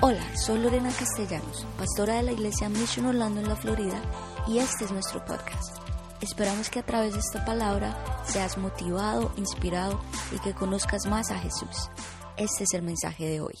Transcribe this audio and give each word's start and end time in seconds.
Hola, 0.00 0.24
soy 0.36 0.60
Lorena 0.60 0.92
Castellanos, 0.96 1.66
pastora 1.76 2.18
de 2.18 2.22
la 2.22 2.30
iglesia 2.30 2.68
Mission 2.68 3.06
Orlando 3.06 3.40
en 3.40 3.48
la 3.48 3.56
Florida, 3.56 4.00
y 4.46 4.58
este 4.58 4.84
es 4.84 4.92
nuestro 4.92 5.24
podcast. 5.24 5.76
Esperamos 6.22 6.70
que 6.70 6.78
a 6.78 6.86
través 6.86 7.14
de 7.14 7.18
esta 7.18 7.44
palabra 7.44 8.22
seas 8.24 8.58
motivado, 8.58 9.32
inspirado 9.36 10.00
y 10.32 10.38
que 10.38 10.54
conozcas 10.54 11.04
más 11.06 11.32
a 11.32 11.38
Jesús. 11.40 11.90
Este 12.36 12.62
es 12.62 12.74
el 12.74 12.82
mensaje 12.82 13.26
de 13.26 13.40
hoy. 13.40 13.56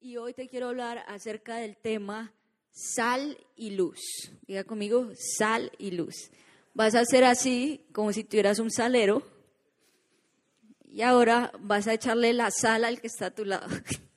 Y 0.00 0.16
hoy 0.16 0.34
te 0.34 0.48
quiero 0.48 0.66
hablar 0.66 1.04
acerca 1.06 1.54
del 1.54 1.76
tema 1.76 2.32
sal 2.72 3.38
y 3.54 3.70
luz. 3.70 4.00
Diga 4.48 4.64
conmigo, 4.64 5.10
sal 5.38 5.70
y 5.78 5.92
luz. 5.92 6.32
Vas 6.74 6.96
a 6.96 7.00
hacer 7.02 7.22
así, 7.22 7.86
como 7.92 8.12
si 8.12 8.24
tuvieras 8.24 8.58
un 8.58 8.72
salero, 8.72 9.22
y 10.88 11.02
ahora 11.02 11.52
vas 11.60 11.86
a 11.86 11.94
echarle 11.94 12.32
la 12.32 12.50
sal 12.50 12.84
al 12.84 13.00
que 13.00 13.06
está 13.06 13.26
a 13.26 13.30
tu 13.30 13.44
lado. 13.44 13.68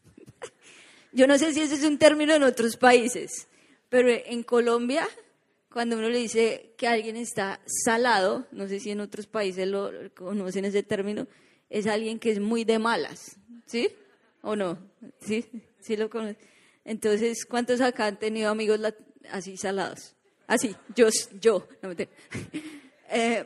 Yo 1.16 1.28
no 1.28 1.38
sé 1.38 1.54
si 1.54 1.62
ese 1.62 1.76
es 1.76 1.84
un 1.86 1.98
término 1.98 2.34
en 2.36 2.44
otros 2.44 2.76
países, 2.76 3.48
pero 3.88 4.10
en 4.10 4.44
Colombia, 4.44 5.08
cuando 5.72 5.98
uno 5.98 6.10
le 6.10 6.18
dice 6.18 6.74
que 6.78 6.90
alguien 6.90 7.16
está 7.16 7.62
salado, 7.66 8.46
no 8.52 8.68
sé 8.68 8.82
si 8.82 8.92
en 8.92 9.00
otros 9.00 9.26
países 9.26 9.66
lo 9.66 9.94
conocen 10.14 10.66
ese 10.66 10.84
término, 10.84 11.26
es 11.70 11.88
alguien 11.88 12.20
que 12.20 12.32
es 12.32 12.42
muy 12.42 12.66
de 12.66 12.80
malas, 12.80 13.38
¿sí? 13.66 13.88
¿O 14.42 14.58
no? 14.58 14.78
¿Sí? 15.22 15.46
¿Sí 15.80 15.96
lo 15.96 16.10
conocen? 16.10 16.38
Entonces, 16.84 17.46
¿cuántos 17.46 17.80
acá 17.80 18.08
han 18.08 18.20
tenido 18.20 18.50
amigos 18.50 18.82
así 19.32 19.56
salados? 19.56 20.16
Así, 20.48 20.76
yo, 20.98 21.08
yo, 21.40 21.66
no 21.82 21.88
me 21.88 21.96
eh, 23.10 23.46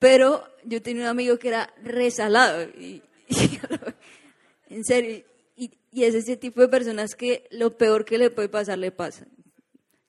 pero 0.00 0.42
yo 0.64 0.82
tenía 0.82 1.04
un 1.04 1.08
amigo 1.10 1.38
que 1.38 1.46
era 1.46 1.72
resalado, 1.84 2.64
y, 2.70 3.00
en 4.68 4.84
serio, 4.84 5.24
y 5.56 6.02
es 6.02 6.14
ese 6.14 6.36
tipo 6.36 6.60
de 6.60 6.68
personas 6.68 7.14
que 7.14 7.46
lo 7.50 7.76
peor 7.76 8.04
que 8.04 8.18
le 8.18 8.30
puede 8.30 8.48
pasar 8.48 8.78
le 8.78 8.90
pasa. 8.90 9.26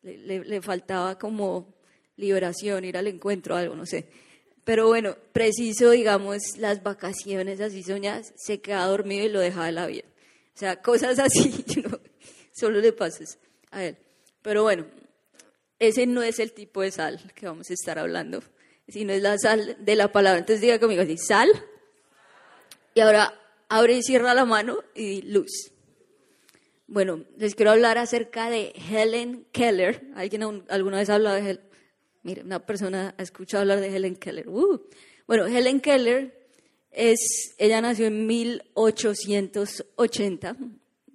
Le, 0.01 0.61
faltaba 0.61 1.17
como 1.17 1.75
liberación, 2.15 2.85
ir 2.85 2.97
al 2.97 3.07
encuentro, 3.07 3.55
algo, 3.55 3.75
no 3.75 3.85
sé. 3.85 4.07
Pero 4.63 4.87
bueno, 4.87 5.15
preciso, 5.31 5.91
digamos, 5.91 6.57
las 6.57 6.81
vacaciones 6.81 7.61
así 7.61 7.83
soñadas, 7.83 8.33
se 8.35 8.61
queda 8.61 8.85
dormido 8.85 9.25
y 9.25 9.29
lo 9.29 9.39
deja 9.39 9.65
de 9.65 9.71
la 9.71 9.85
vida. 9.85 10.05
O 10.55 10.57
sea, 10.57 10.81
cosas 10.81 11.19
así, 11.19 11.65
solo 12.51 12.79
le 12.81 12.91
pasas 12.91 13.37
a 13.69 13.83
él. 13.83 13.97
Pero 14.41 14.63
bueno, 14.63 14.85
ese 15.77 16.07
no 16.07 16.23
es 16.23 16.39
el 16.39 16.51
tipo 16.53 16.81
de 16.81 16.91
sal 16.91 17.31
que 17.35 17.45
vamos 17.47 17.69
a 17.69 17.73
estar 17.73 17.99
hablando, 17.99 18.43
sino 18.87 19.13
es 19.13 19.21
la 19.21 19.37
sal 19.37 19.77
de 19.79 19.95
la 19.95 20.11
palabra. 20.11 20.39
Entonces 20.39 20.61
diga 20.61 20.79
conmigo 20.79 21.03
así, 21.03 21.17
sal. 21.17 21.49
Y 22.93 23.01
ahora 23.01 23.33
abre 23.69 23.97
y 23.97 24.03
cierra 24.03 24.33
la 24.33 24.45
mano 24.45 24.77
y 24.93 25.21
luz. 25.21 25.71
Bueno, 26.87 27.23
les 27.37 27.55
quiero 27.55 27.71
hablar 27.71 27.97
acerca 27.97 28.49
de 28.49 28.73
Helen 28.89 29.45
Keller. 29.51 30.09
¿Alguien 30.15 30.65
alguna 30.69 30.97
vez 30.97 31.09
ha 31.09 31.15
hablado 31.15 31.35
de 31.35 31.41
Helen? 31.41 31.61
Mire, 32.23 32.43
una 32.43 32.65
persona 32.65 33.13
ha 33.17 33.21
escuchado 33.21 33.61
hablar 33.61 33.81
de 33.81 33.95
Helen 33.95 34.15
Keller. 34.15 34.49
Uh. 34.49 34.81
Bueno, 35.27 35.45
Helen 35.47 35.79
Keller 35.79 36.47
es, 36.91 37.55
ella 37.57 37.81
nació 37.81 38.05
en 38.07 38.25
1880, 38.25 40.57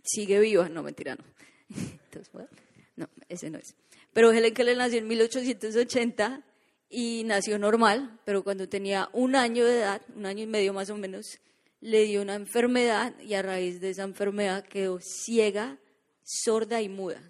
sigue 0.05 0.39
viva, 0.41 0.69
no 0.69 0.83
mentira, 0.83 1.17
no. 1.17 1.25
no, 2.97 3.09
ese 3.29 3.51
no 3.51 3.59
es. 3.59 3.75
Pero 4.13 4.33
Helen 4.33 4.55
Keller 4.55 4.77
nació 4.77 4.99
en 4.99 5.09
1880 5.09 6.45
y 6.91 7.23
nació 7.25 7.59
normal, 7.59 8.19
pero 8.25 8.43
cuando 8.43 8.69
tenía 8.69 9.09
un 9.13 9.37
año 9.37 9.65
de 9.65 9.79
edad, 9.79 10.03
un 10.15 10.27
año 10.27 10.43
y 10.43 10.49
medio 10.49 10.73
más 10.73 10.91
o 10.91 10.97
menos, 10.97 11.39
le 11.81 12.05
dio 12.05 12.23
una 12.23 12.35
enfermedad 12.35 13.19
y 13.21 13.35
a 13.35 13.43
raíz 13.43 13.81
de 13.81 13.91
esa 13.91 14.03
enfermedad 14.03 14.65
quedó 14.65 14.99
ciega, 15.01 15.79
sorda 16.23 16.83
y 16.83 16.89
muda 16.89 17.21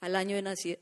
al 0.00 0.16
año 0.16 0.36
de 0.36 0.42
nacida. 0.42 0.78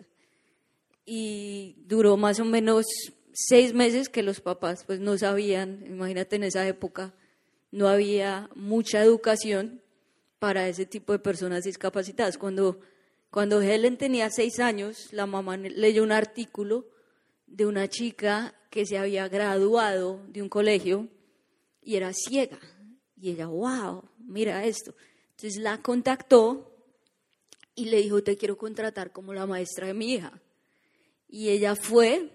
Y 1.05 1.77
duró 1.87 2.17
más 2.17 2.41
o 2.41 2.45
menos 2.45 2.87
seis 3.33 3.73
meses 3.73 4.09
que 4.09 4.23
los 4.23 4.41
papás 4.41 4.85
pues 4.85 5.01
no 5.01 5.17
sabían, 5.17 5.85
imagínate 5.87 6.37
en 6.37 6.45
esa 6.45 6.67
época, 6.67 7.15
no 7.71 7.89
había 7.89 8.51
mucha 8.55 9.03
educación 9.03 9.81
para 10.39 10.69
ese 10.69 10.87
tipo 10.87 11.13
de 11.13 11.19
personas 11.19 11.65
discapacitadas. 11.65 12.37
Cuando, 12.37 12.81
cuando 13.31 13.63
Helen 13.63 13.97
tenía 13.97 14.29
seis 14.31 14.59
años, 14.59 15.13
la 15.13 15.27
mamá 15.27 15.57
leyó 15.57 16.03
un 16.03 16.13
artículo 16.13 16.89
de 17.47 17.67
una 17.67 17.89
chica 17.89 18.55
que 18.71 18.85
se 18.85 18.99
había 18.99 19.29
graduado 19.29 20.21
de 20.29 20.43
un 20.43 20.49
colegio 20.49 21.09
y 21.81 21.97
era 21.97 22.13
ciega. 22.13 22.59
Y 23.23 23.31
ella, 23.31 23.47
wow, 23.47 24.03
mira 24.19 24.65
esto. 24.65 24.97
Entonces 25.37 25.63
la 25.63 25.81
contactó 25.81 26.75
y 27.77 27.85
le 27.85 27.99
dijo, 27.99 28.21
te 28.25 28.37
quiero 28.37 28.59
contratar 28.59 29.13
como 29.13 29.33
la 29.33 29.47
maestra 29.47 29.87
de 29.87 29.95
mi 29.95 30.15
hija. 30.15 30.43
Y 31.29 31.51
ella 31.51 31.77
fue 31.77 32.31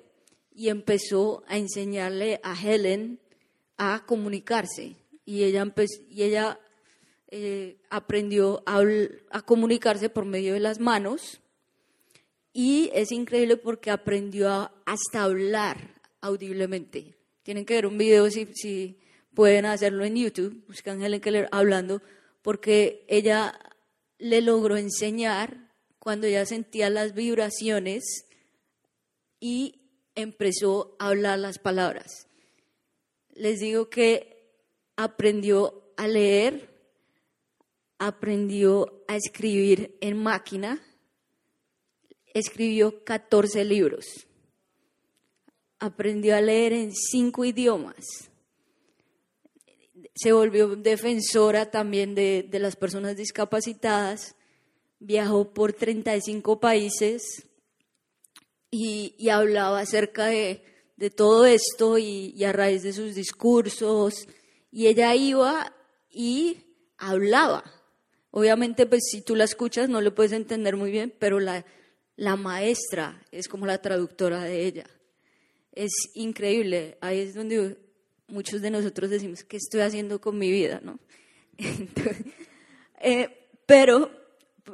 y 0.55 0.69
empezó 0.69 1.43
a 1.47 1.57
enseñarle 1.57 2.39
a 2.41 2.55
Helen 2.55 3.19
a 3.75 4.05
comunicarse. 4.05 4.95
Y 5.25 5.43
ella, 5.43 5.69
y 6.09 6.23
ella 6.23 6.57
eh, 7.31 7.81
aprendió 7.89 8.63
a, 8.65 8.81
a 9.31 9.41
comunicarse 9.41 10.09
por 10.09 10.23
medio 10.23 10.53
de 10.53 10.61
las 10.61 10.79
manos. 10.79 11.41
Y 12.53 12.91
es 12.93 13.11
increíble 13.11 13.57
porque 13.57 13.91
aprendió 13.91 14.49
a, 14.49 14.71
hasta 14.85 15.23
hablar 15.23 15.95
audiblemente. 16.21 17.13
Tienen 17.43 17.65
que 17.65 17.73
ver 17.73 17.87
un 17.87 17.97
video 17.97 18.31
si 18.31 18.95
pueden 19.37 19.67
hacerlo 19.67 20.03
en 20.03 20.15
YouTube, 20.15 20.65
buscan 20.65 20.99
Helen 20.99 21.21
Keller 21.21 21.47
hablando, 21.51 22.01
porque 22.41 23.05
ella 23.07 23.53
le 24.17 24.41
logró 24.41 24.77
enseñar 24.77 25.69
cuando 25.99 26.25
ella 26.25 26.43
sentía 26.47 26.89
las 26.89 27.13
vibraciones 27.13 28.25
y 29.39 29.91
empezó 30.15 30.95
a 30.97 31.09
hablar 31.09 31.37
las 31.37 31.59
palabras. 31.59 32.27
Les 33.35 33.59
digo 33.59 33.91
que 33.91 34.55
aprendió 34.95 35.83
a 35.97 36.07
leer, 36.07 36.73
aprendió 37.99 39.03
a 39.07 39.17
escribir 39.17 39.99
en 40.01 40.17
máquina, 40.17 40.81
escribió 42.33 43.03
14 43.03 43.63
libros, 43.65 44.25
aprendió 45.77 46.35
a 46.35 46.41
leer 46.41 46.73
en 46.73 46.91
cinco 46.91 47.45
idiomas 47.45 48.31
se 50.17 50.31
volvió 50.31 50.75
defensora 50.75 51.69
también 51.69 52.15
de, 52.15 52.49
las 52.53 52.75
personas 52.75 53.15
discapacitadas, 53.15 54.35
viajó 54.99 55.53
por 55.53 55.73
35 55.73 56.59
países 56.59 57.47
y, 58.71 59.29
hablaba 59.29 59.79
acerca 59.79 60.25
de, 60.25 60.63
todo 61.15 61.45
esto 61.45 61.99
y, 61.99 62.43
a 62.43 62.51
raíz 62.51 62.81
de 62.81 62.93
sus 62.93 63.13
discursos. 63.13 64.27
Y 64.71 64.87
ella 64.87 65.13
iba 65.13 65.71
y 66.09 66.57
hablaba. 66.97 67.63
Obviamente, 68.31 68.87
pues 68.87 69.03
si 69.11 69.21
tú 69.21 69.35
la 69.35 69.43
escuchas 69.43 69.87
no 69.87 70.01
lo 70.01 70.15
puedes 70.15 70.31
entender 70.31 70.77
muy 70.77 70.89
bien, 70.89 71.13
pero 71.19 71.39
la, 71.39 71.63
la 72.15 72.35
maestra 72.35 73.23
es 73.31 73.47
como 73.47 73.67
la 73.67 73.83
traductora 73.83 74.43
de 74.43 74.65
ella. 74.65 74.87
Es 75.73 75.91
increíble. 76.15 76.97
Ahí 77.01 77.19
es 77.19 77.35
donde 77.35 77.77
muchos 78.27 78.61
de 78.61 78.71
nosotros 78.71 79.09
decimos, 79.09 79.43
¿qué 79.43 79.57
estoy 79.57 79.81
haciendo 79.81 80.19
con 80.21 80.37
mi 80.37 80.51
vida? 80.51 80.81
¿no? 80.83 80.99
Eh, 82.99 83.29
pero 83.67 84.09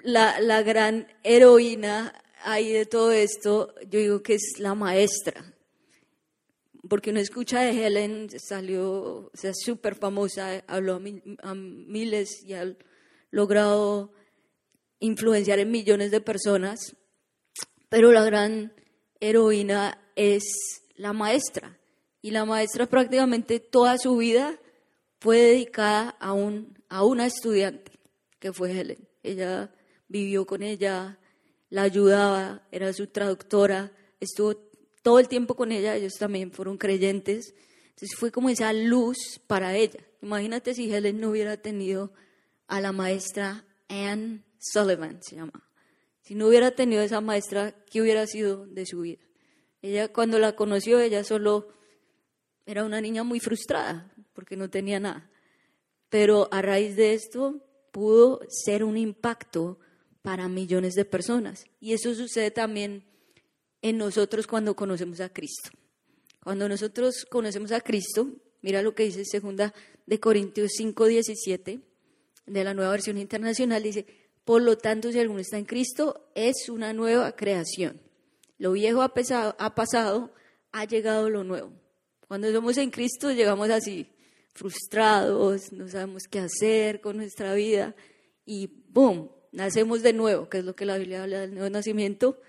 la, 0.01 0.39
la, 0.39 0.61
gran 0.61 1.09
heroína 1.23 2.13
ahí 2.45 2.71
de 2.71 2.85
todo 2.85 3.11
esto, 3.11 3.75
yo 3.89 3.99
digo 3.99 4.23
que 4.23 4.35
es 4.35 4.59
la 4.59 4.75
maestra. 4.75 5.53
Porque 6.87 7.09
uno 7.11 7.19
escucha 7.19 7.61
de 7.61 7.85
Helen, 7.85 8.29
salió, 8.39 8.91
o 8.91 9.31
sea, 9.33 9.51
súper 9.53 9.95
famosa, 9.95 10.63
habló 10.67 11.01
a, 11.41 11.53
miles 11.53 12.43
y 12.45 12.53
ha 12.53 12.73
logrado 13.29 14.13
influenciar 14.99 15.59
en 15.59 15.71
millones 15.71 16.11
de 16.11 16.21
personas, 16.21 16.95
pero 17.89 18.11
la 18.11 18.23
gran 18.23 18.73
heroína 19.19 19.97
es 20.15 20.43
la 20.95 21.13
maestra. 21.13 21.77
Y 22.23 22.31
la 22.31 22.45
maestra 22.45 22.85
prácticamente 22.85 23.59
toda 23.59 23.97
su 23.97 24.15
vida 24.15 24.57
fue 25.19 25.39
dedicada 25.41 26.15
a, 26.21 26.31
un, 26.31 26.81
a 26.87 27.03
una 27.03 27.25
estudiante, 27.25 27.91
que 28.39 28.53
fue 28.53 28.71
Helen. 28.71 29.05
Ella 29.23 29.75
vivió 30.07 30.47
con 30.47 30.63
ella, 30.63 31.19
la 31.69 31.81
ayudaba, 31.81 32.65
era 32.71 32.93
su 32.93 33.07
traductora, 33.07 33.91
estuvo 34.21 34.55
todo 35.01 35.19
el 35.19 35.27
tiempo 35.27 35.55
con 35.55 35.73
ella, 35.73 35.97
ellos 35.97 36.13
también 36.13 36.53
fueron 36.53 36.77
creyentes. 36.77 37.53
Entonces 37.89 38.17
fue 38.17 38.31
como 38.31 38.49
esa 38.49 38.71
luz 38.71 39.41
para 39.45 39.75
ella. 39.75 39.99
Imagínate 40.21 40.73
si 40.73 40.93
Helen 40.93 41.19
no 41.19 41.29
hubiera 41.29 41.57
tenido 41.57 42.13
a 42.67 42.79
la 42.79 42.93
maestra 42.93 43.65
Anne 43.89 44.45
Sullivan, 44.59 45.19
se 45.21 45.35
llama. 45.35 45.69
Si 46.21 46.35
no 46.35 46.47
hubiera 46.47 46.71
tenido 46.71 47.01
esa 47.01 47.19
maestra, 47.19 47.75
¿qué 47.91 48.01
hubiera 48.01 48.25
sido 48.27 48.65
de 48.65 48.85
su 48.85 49.01
vida? 49.01 49.19
Ella 49.81 50.07
cuando 50.07 50.39
la 50.39 50.55
conoció, 50.55 51.01
ella 51.01 51.25
solo 51.25 51.82
era 52.65 52.83
una 52.83 53.01
niña 53.01 53.23
muy 53.23 53.39
frustrada 53.39 54.11
porque 54.33 54.55
no 54.55 54.69
tenía 54.69 54.99
nada. 54.99 55.29
Pero 56.09 56.47
a 56.51 56.61
raíz 56.61 56.95
de 56.95 57.13
esto 57.13 57.61
pudo 57.91 58.41
ser 58.49 58.83
un 58.83 58.97
impacto 58.97 59.79
para 60.21 60.47
millones 60.47 60.93
de 60.95 61.05
personas. 61.05 61.65
Y 61.79 61.93
eso 61.93 62.13
sucede 62.15 62.51
también 62.51 63.03
en 63.81 63.97
nosotros 63.97 64.47
cuando 64.47 64.75
conocemos 64.75 65.19
a 65.19 65.29
Cristo. 65.29 65.69
Cuando 66.41 66.67
nosotros 66.67 67.25
conocemos 67.29 67.71
a 67.71 67.81
Cristo, 67.81 68.29
mira 68.61 68.81
lo 68.81 68.95
que 68.95 69.03
dice 69.03 69.23
segunda 69.25 69.73
de 70.05 70.19
Corintios 70.19 70.71
5, 70.75 71.05
17, 71.05 71.79
de 72.45 72.63
la 72.63 72.73
nueva 72.73 72.91
versión 72.91 73.17
internacional, 73.17 73.83
dice, 73.83 74.05
por 74.43 74.61
lo 74.61 74.77
tanto, 74.77 75.11
si 75.11 75.19
alguno 75.19 75.39
está 75.39 75.57
en 75.57 75.65
Cristo, 75.65 76.29
es 76.35 76.69
una 76.69 76.93
nueva 76.93 77.33
creación. 77.35 78.01
Lo 78.57 78.73
viejo 78.73 79.01
ha, 79.01 79.13
pasado, 79.13 80.33
ha 80.71 80.85
llegado 80.85 81.29
lo 81.29 81.43
nuevo. 81.43 81.71
Cuando 82.27 82.51
somos 82.51 82.77
en 82.77 82.89
Cristo 82.89 83.31
llegamos 83.31 83.69
así, 83.69 84.07
frustrados, 84.53 85.71
no 85.71 85.87
sabemos 85.87 86.23
qué 86.29 86.39
hacer 86.39 87.01
con 87.01 87.17
nuestra 87.17 87.53
vida 87.53 87.95
y 88.45 88.69
¡boom! 88.89 89.29
Nacemos 89.51 90.01
de 90.01 90.13
nuevo, 90.13 90.49
que 90.49 90.59
es 90.59 90.65
lo 90.65 90.75
que 90.75 90.85
la 90.85 90.97
Biblia 90.97 91.23
habla 91.23 91.41
del 91.41 91.53
nuevo 91.53 91.69
nacimiento. 91.69 92.39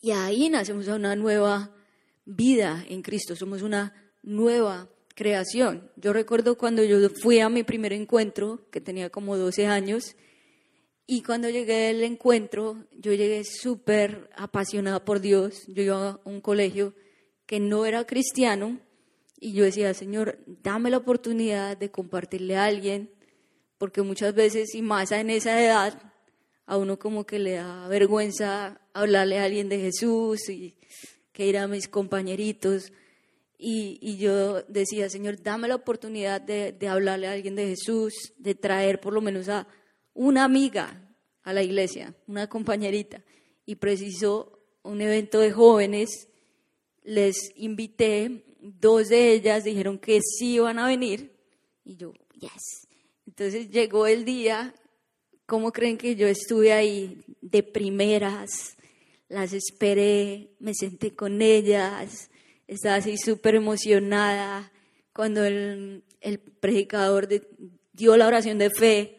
Y 0.00 0.12
ahí 0.12 0.48
nacemos 0.48 0.88
a 0.88 0.94
una 0.94 1.14
nueva 1.14 1.74
vida 2.24 2.84
en 2.88 3.02
Cristo, 3.02 3.36
somos 3.36 3.62
una 3.62 3.92
nueva 4.22 4.88
creación. 5.14 5.90
Yo 5.96 6.12
recuerdo 6.12 6.56
cuando 6.56 6.82
yo 6.82 6.98
fui 7.10 7.40
a 7.40 7.48
mi 7.48 7.62
primer 7.64 7.92
encuentro, 7.92 8.68
que 8.70 8.80
tenía 8.80 9.10
como 9.10 9.36
12 9.36 9.66
años, 9.66 10.16
y 11.06 11.22
cuando 11.22 11.50
llegué 11.50 11.88
al 11.88 12.02
encuentro, 12.02 12.86
yo 12.92 13.12
llegué 13.12 13.44
súper 13.44 14.30
apasionada 14.36 15.04
por 15.04 15.20
Dios. 15.20 15.66
Yo 15.68 15.82
iba 15.82 16.10
a 16.10 16.20
un 16.24 16.40
colegio 16.40 16.94
que 17.46 17.60
no 17.60 17.86
era 17.86 18.04
cristiano 18.04 18.80
y 19.44 19.52
yo 19.52 19.64
decía, 19.64 19.92
Señor, 19.92 20.38
dame 20.62 20.88
la 20.88 20.96
oportunidad 20.96 21.76
de 21.76 21.90
compartirle 21.90 22.56
a 22.56 22.64
alguien, 22.64 23.10
porque 23.76 24.00
muchas 24.00 24.34
veces, 24.34 24.74
y 24.74 24.80
más 24.80 25.12
en 25.12 25.28
esa 25.28 25.62
edad, 25.62 26.00
a 26.64 26.78
uno 26.78 26.98
como 26.98 27.26
que 27.26 27.38
le 27.38 27.56
da 27.56 27.86
vergüenza 27.88 28.80
hablarle 28.94 29.38
a 29.38 29.44
alguien 29.44 29.68
de 29.68 29.80
Jesús 29.80 30.48
y 30.48 30.74
que 31.32 31.46
ir 31.46 31.58
a 31.58 31.68
mis 31.68 31.88
compañeritos. 31.88 32.90
Y, 33.58 34.16
yo 34.16 34.62
decía, 34.62 35.10
Señor, 35.10 35.42
dame 35.42 35.68
la 35.68 35.74
oportunidad 35.74 36.40
de, 36.40 36.72
de 36.72 36.88
hablarle 36.88 37.26
a 37.26 37.32
alguien 37.32 37.54
de 37.54 37.68
Jesús, 37.68 38.14
de 38.38 38.54
traer 38.54 38.98
por 38.98 39.12
lo 39.12 39.20
menos 39.20 39.50
a 39.50 39.66
una 40.14 40.44
amiga 40.44 41.14
a 41.42 41.52
la 41.52 41.62
iglesia, 41.62 42.14
una 42.26 42.48
compañerita. 42.48 43.22
Y 43.66 43.74
precisó 43.74 44.58
un 44.82 45.02
evento 45.02 45.40
de 45.40 45.52
jóvenes, 45.52 46.28
les 47.04 47.36
invité, 47.56 48.44
dos 48.60 49.08
de 49.08 49.32
ellas 49.32 49.62
dijeron 49.62 49.98
que 49.98 50.20
sí 50.20 50.54
iban 50.54 50.78
a 50.78 50.88
venir. 50.88 51.32
Y 51.84 51.96
yo, 51.96 52.12
yes. 52.38 52.88
Entonces 53.26 53.70
llegó 53.70 54.06
el 54.06 54.24
día, 54.24 54.74
¿cómo 55.46 55.70
creen 55.70 55.96
que 55.96 56.16
yo 56.16 56.26
estuve 56.26 56.72
ahí 56.72 57.22
de 57.40 57.62
primeras? 57.62 58.74
las 59.28 59.52
esperé, 59.52 60.54
me 60.60 60.74
senté 60.74 61.14
con 61.14 61.42
ellas, 61.42 62.30
estaba 62.68 62.96
así 62.96 63.16
súper 63.16 63.56
emocionada. 63.56 64.72
Cuando 65.12 65.44
el, 65.44 66.02
predicador 66.60 67.28
dio 67.92 68.16
la 68.16 68.26
oración 68.26 68.58
de 68.58 68.70
fe, 68.70 69.18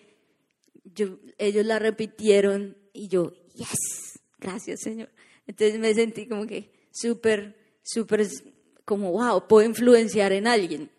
ellos 1.37 1.65
la 1.65 1.79
repitieron 1.79 2.77
y 2.93 3.07
yo, 3.07 3.33
yes, 3.55 4.19
gracias 4.39 4.81
Señor. 4.81 5.09
Entonces 5.47 5.79
me 5.79 5.93
sentí 5.93 6.27
como 6.27 6.47
que 6.47 6.71
súper, 6.91 7.55
súper, 7.85 8.27
como, 8.83 9.11
wow, 9.11 9.47
puedo 9.47 9.65
influenciar 9.65 10.33
en 10.33 10.47
alguien 10.47 10.89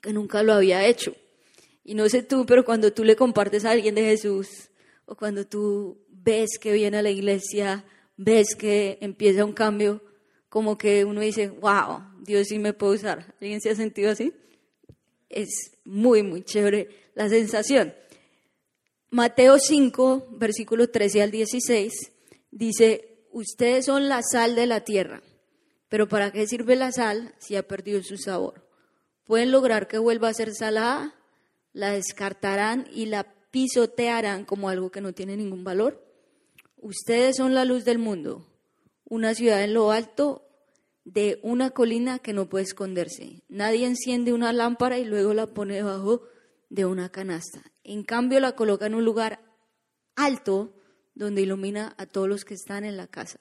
que 0.00 0.12
nunca 0.12 0.42
lo 0.42 0.54
había 0.54 0.86
hecho. 0.86 1.14
Y 1.84 1.94
no 1.94 2.08
sé 2.08 2.22
tú, 2.22 2.44
pero 2.46 2.64
cuando 2.64 2.92
tú 2.92 3.04
le 3.04 3.16
compartes 3.16 3.64
a 3.64 3.70
alguien 3.70 3.94
de 3.94 4.02
Jesús, 4.02 4.48
o 5.06 5.14
cuando 5.14 5.46
tú 5.46 5.98
ves 6.08 6.58
que 6.60 6.72
viene 6.72 6.98
a 6.98 7.02
la 7.02 7.10
iglesia, 7.10 7.84
ves 8.16 8.54
que 8.56 8.98
empieza 9.00 9.44
un 9.44 9.52
cambio, 9.52 10.02
como 10.48 10.76
que 10.76 11.04
uno 11.04 11.20
dice, 11.20 11.48
wow, 11.48 12.02
Dios 12.20 12.48
sí 12.48 12.58
me 12.58 12.72
puede 12.72 12.96
usar. 12.96 13.34
¿Alguien 13.40 13.60
se 13.60 13.70
ha 13.70 13.74
sentido 13.74 14.10
así? 14.10 14.32
Es 15.28 15.48
muy, 15.84 16.22
muy 16.22 16.42
chévere 16.42 16.88
la 17.14 17.28
sensación. 17.28 17.94
Mateo 19.10 19.58
5, 19.58 20.28
versículo 20.32 20.90
13 20.90 21.22
al 21.22 21.30
16, 21.30 21.92
dice, 22.50 23.24
ustedes 23.32 23.86
son 23.86 24.08
la 24.08 24.20
sal 24.22 24.54
de 24.54 24.66
la 24.66 24.84
tierra, 24.84 25.22
pero 25.88 26.08
¿para 26.08 26.30
qué 26.30 26.46
sirve 26.46 26.76
la 26.76 26.92
sal 26.92 27.34
si 27.38 27.56
ha 27.56 27.66
perdido 27.66 28.02
su 28.02 28.16
sabor? 28.16 28.66
Pueden 29.24 29.50
lograr 29.50 29.88
que 29.88 29.98
vuelva 29.98 30.28
a 30.28 30.34
ser 30.34 30.54
salada, 30.54 31.14
la 31.72 31.92
descartarán 31.92 32.86
y 32.92 33.06
la 33.06 33.34
pisotearán 33.50 34.44
como 34.44 34.68
algo 34.68 34.90
que 34.90 35.00
no 35.00 35.12
tiene 35.12 35.36
ningún 35.36 35.64
valor. 35.64 36.04
Ustedes 36.76 37.36
son 37.36 37.54
la 37.54 37.64
luz 37.64 37.84
del 37.84 37.98
mundo, 37.98 38.46
una 39.04 39.34
ciudad 39.34 39.62
en 39.62 39.74
lo 39.74 39.90
alto 39.90 40.44
de 41.04 41.40
una 41.42 41.70
colina 41.70 42.18
que 42.18 42.32
no 42.32 42.48
puede 42.48 42.64
esconderse. 42.64 43.42
Nadie 43.48 43.86
enciende 43.86 44.32
una 44.32 44.52
lámpara 44.52 44.98
y 44.98 45.04
luego 45.04 45.32
la 45.32 45.46
pone 45.46 45.76
debajo 45.76 46.22
de 46.68 46.84
una 46.84 47.08
canasta. 47.08 47.62
En 47.82 48.04
cambio, 48.04 48.40
la 48.40 48.52
coloca 48.52 48.86
en 48.86 48.94
un 48.94 49.04
lugar 49.04 49.40
alto 50.16 50.74
donde 51.14 51.42
ilumina 51.42 51.94
a 51.96 52.06
todos 52.06 52.28
los 52.28 52.44
que 52.44 52.54
están 52.54 52.84
en 52.84 52.96
la 52.96 53.06
casa. 53.06 53.40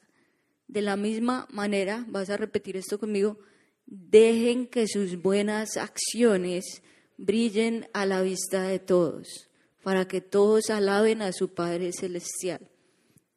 De 0.67 0.81
la 0.81 0.97
misma 0.97 1.47
manera, 1.51 2.05
vas 2.09 2.29
a 2.29 2.37
repetir 2.37 2.75
esto 2.75 2.99
conmigo, 2.99 3.37
dejen 3.85 4.67
que 4.67 4.87
sus 4.87 5.21
buenas 5.21 5.77
acciones 5.77 6.81
brillen 7.17 7.87
a 7.93 8.05
la 8.05 8.21
vista 8.21 8.63
de 8.63 8.79
todos, 8.79 9.49
para 9.81 10.07
que 10.07 10.21
todos 10.21 10.69
alaben 10.69 11.21
a 11.21 11.31
su 11.31 11.53
Padre 11.53 11.91
Celestial. 11.93 12.69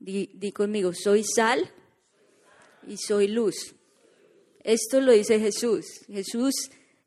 Di, 0.00 0.52
conmigo, 0.52 0.92
soy 0.94 1.24
sal 1.24 1.70
y 2.86 2.96
soy 2.96 3.28
luz. 3.28 3.74
Esto 4.64 5.00
lo 5.00 5.12
dice 5.12 5.38
Jesús. 5.38 5.86
Jesús 6.08 6.54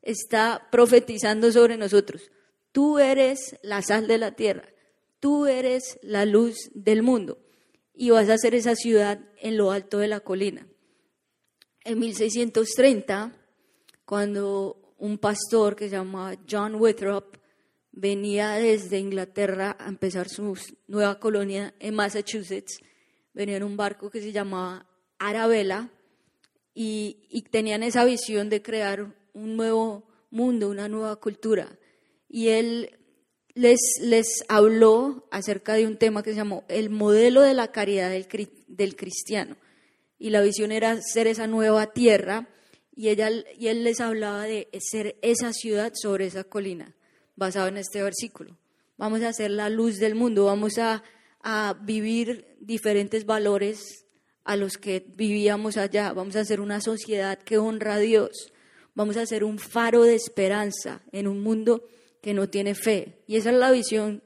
está 0.02 0.68
profetizando 0.70 1.52
sobre 1.52 1.76
nosotros. 1.76 2.30
Tú 2.72 2.98
eres 2.98 3.56
la 3.62 3.82
sal 3.82 4.06
de 4.06 4.18
la 4.18 4.32
tierra. 4.32 4.68
Tú 5.20 5.46
eres 5.46 5.98
la 6.02 6.24
luz 6.24 6.56
del 6.74 7.02
mundo. 7.02 7.38
Y 7.94 8.10
vas 8.10 8.28
a 8.28 8.34
hacer 8.34 8.54
esa 8.54 8.74
ciudad 8.74 9.20
en 9.40 9.56
lo 9.56 9.70
alto 9.70 9.98
de 9.98 10.08
la 10.08 10.20
colina. 10.20 10.66
En 11.84 11.98
1630, 11.98 13.32
cuando 14.04 14.94
un 14.98 15.18
pastor 15.18 15.76
que 15.76 15.88
se 15.88 15.96
llama 15.96 16.34
John 16.50 16.76
Withrop 16.76 17.36
venía 17.92 18.52
desde 18.52 18.98
Inglaterra 18.98 19.76
a 19.78 19.88
empezar 19.88 20.28
su 20.28 20.58
nueva 20.88 21.20
colonia 21.20 21.74
en 21.78 21.94
Massachusetts. 21.94 22.80
Venía 23.32 23.56
en 23.56 23.62
un 23.62 23.76
barco 23.76 24.10
que 24.10 24.20
se 24.20 24.32
llamaba 24.32 24.86
Arabella 25.18 25.90
y, 26.74 27.44
tenían 27.50 27.82
esa 27.82 28.04
visión 28.04 28.48
de 28.48 28.62
crear 28.62 29.14
un 29.32 29.56
nuevo 29.56 30.08
mundo, 30.30 30.68
una 30.68 30.88
nueva 30.88 31.16
cultura. 31.16 31.78
Y 32.28 32.48
él 32.48 32.98
les, 33.54 33.80
les 34.00 34.44
habló 34.48 35.26
acerca 35.30 35.74
de 35.74 35.86
un 35.86 35.96
tema 35.96 36.22
que 36.22 36.30
se 36.30 36.36
llamó 36.36 36.64
el 36.68 36.90
modelo 36.90 37.40
de 37.40 37.54
la 37.54 37.70
caridad 37.72 38.10
del, 38.10 38.26
del 38.66 38.96
cristiano. 38.96 39.56
Y 40.18 40.30
la 40.30 40.42
visión 40.42 40.72
era 40.72 41.00
ser 41.00 41.26
esa 41.26 41.46
nueva 41.46 41.92
tierra 41.92 42.48
y, 42.94 43.08
ella, 43.08 43.30
y 43.58 43.68
él 43.68 43.84
les 43.84 44.00
hablaba 44.00 44.44
de 44.44 44.68
ser 44.80 45.16
esa 45.22 45.52
ciudad 45.52 45.92
sobre 45.94 46.26
esa 46.26 46.44
colina 46.44 46.94
basado 47.36 47.68
en 47.68 47.76
este 47.76 48.02
versículo. 48.02 48.56
Vamos 48.96 49.22
a 49.22 49.32
ser 49.32 49.50
la 49.50 49.68
luz 49.68 49.98
del 49.98 50.14
mundo, 50.14 50.44
vamos 50.44 50.78
a, 50.78 51.02
vivir 51.82 52.56
diferentes 52.58 53.26
valores 53.26 54.06
a 54.44 54.56
los 54.56 54.78
que 54.78 55.04
vivíamos 55.14 55.76
allá, 55.76 56.14
vamos 56.14 56.36
a 56.36 56.40
hacer 56.40 56.58
una 56.58 56.80
sociedad 56.80 57.38
que 57.38 57.58
honra 57.58 57.96
a 57.96 57.98
Dios, 57.98 58.50
vamos 58.94 59.18
a 59.18 59.26
ser 59.26 59.44
un 59.44 59.58
faro 59.58 60.04
de 60.04 60.14
esperanza 60.14 61.02
en 61.12 61.28
un 61.28 61.42
mundo 61.42 61.86
que 62.24 62.32
no 62.32 62.48
tiene 62.48 62.74
fe. 62.74 63.22
Y 63.26 63.36
esa 63.36 63.50
es 63.50 63.56
la 63.56 63.70
visión 63.70 64.22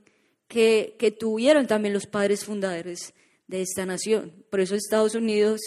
que, 0.46 0.96
tuvieron 1.18 1.66
también 1.66 1.92
los 1.92 2.06
padres 2.06 2.44
fundadores 2.44 3.12
de 3.48 3.60
esta 3.60 3.86
nación. 3.86 4.44
Por 4.50 4.60
eso 4.60 4.76
Estados 4.76 5.16
Unidos, 5.16 5.60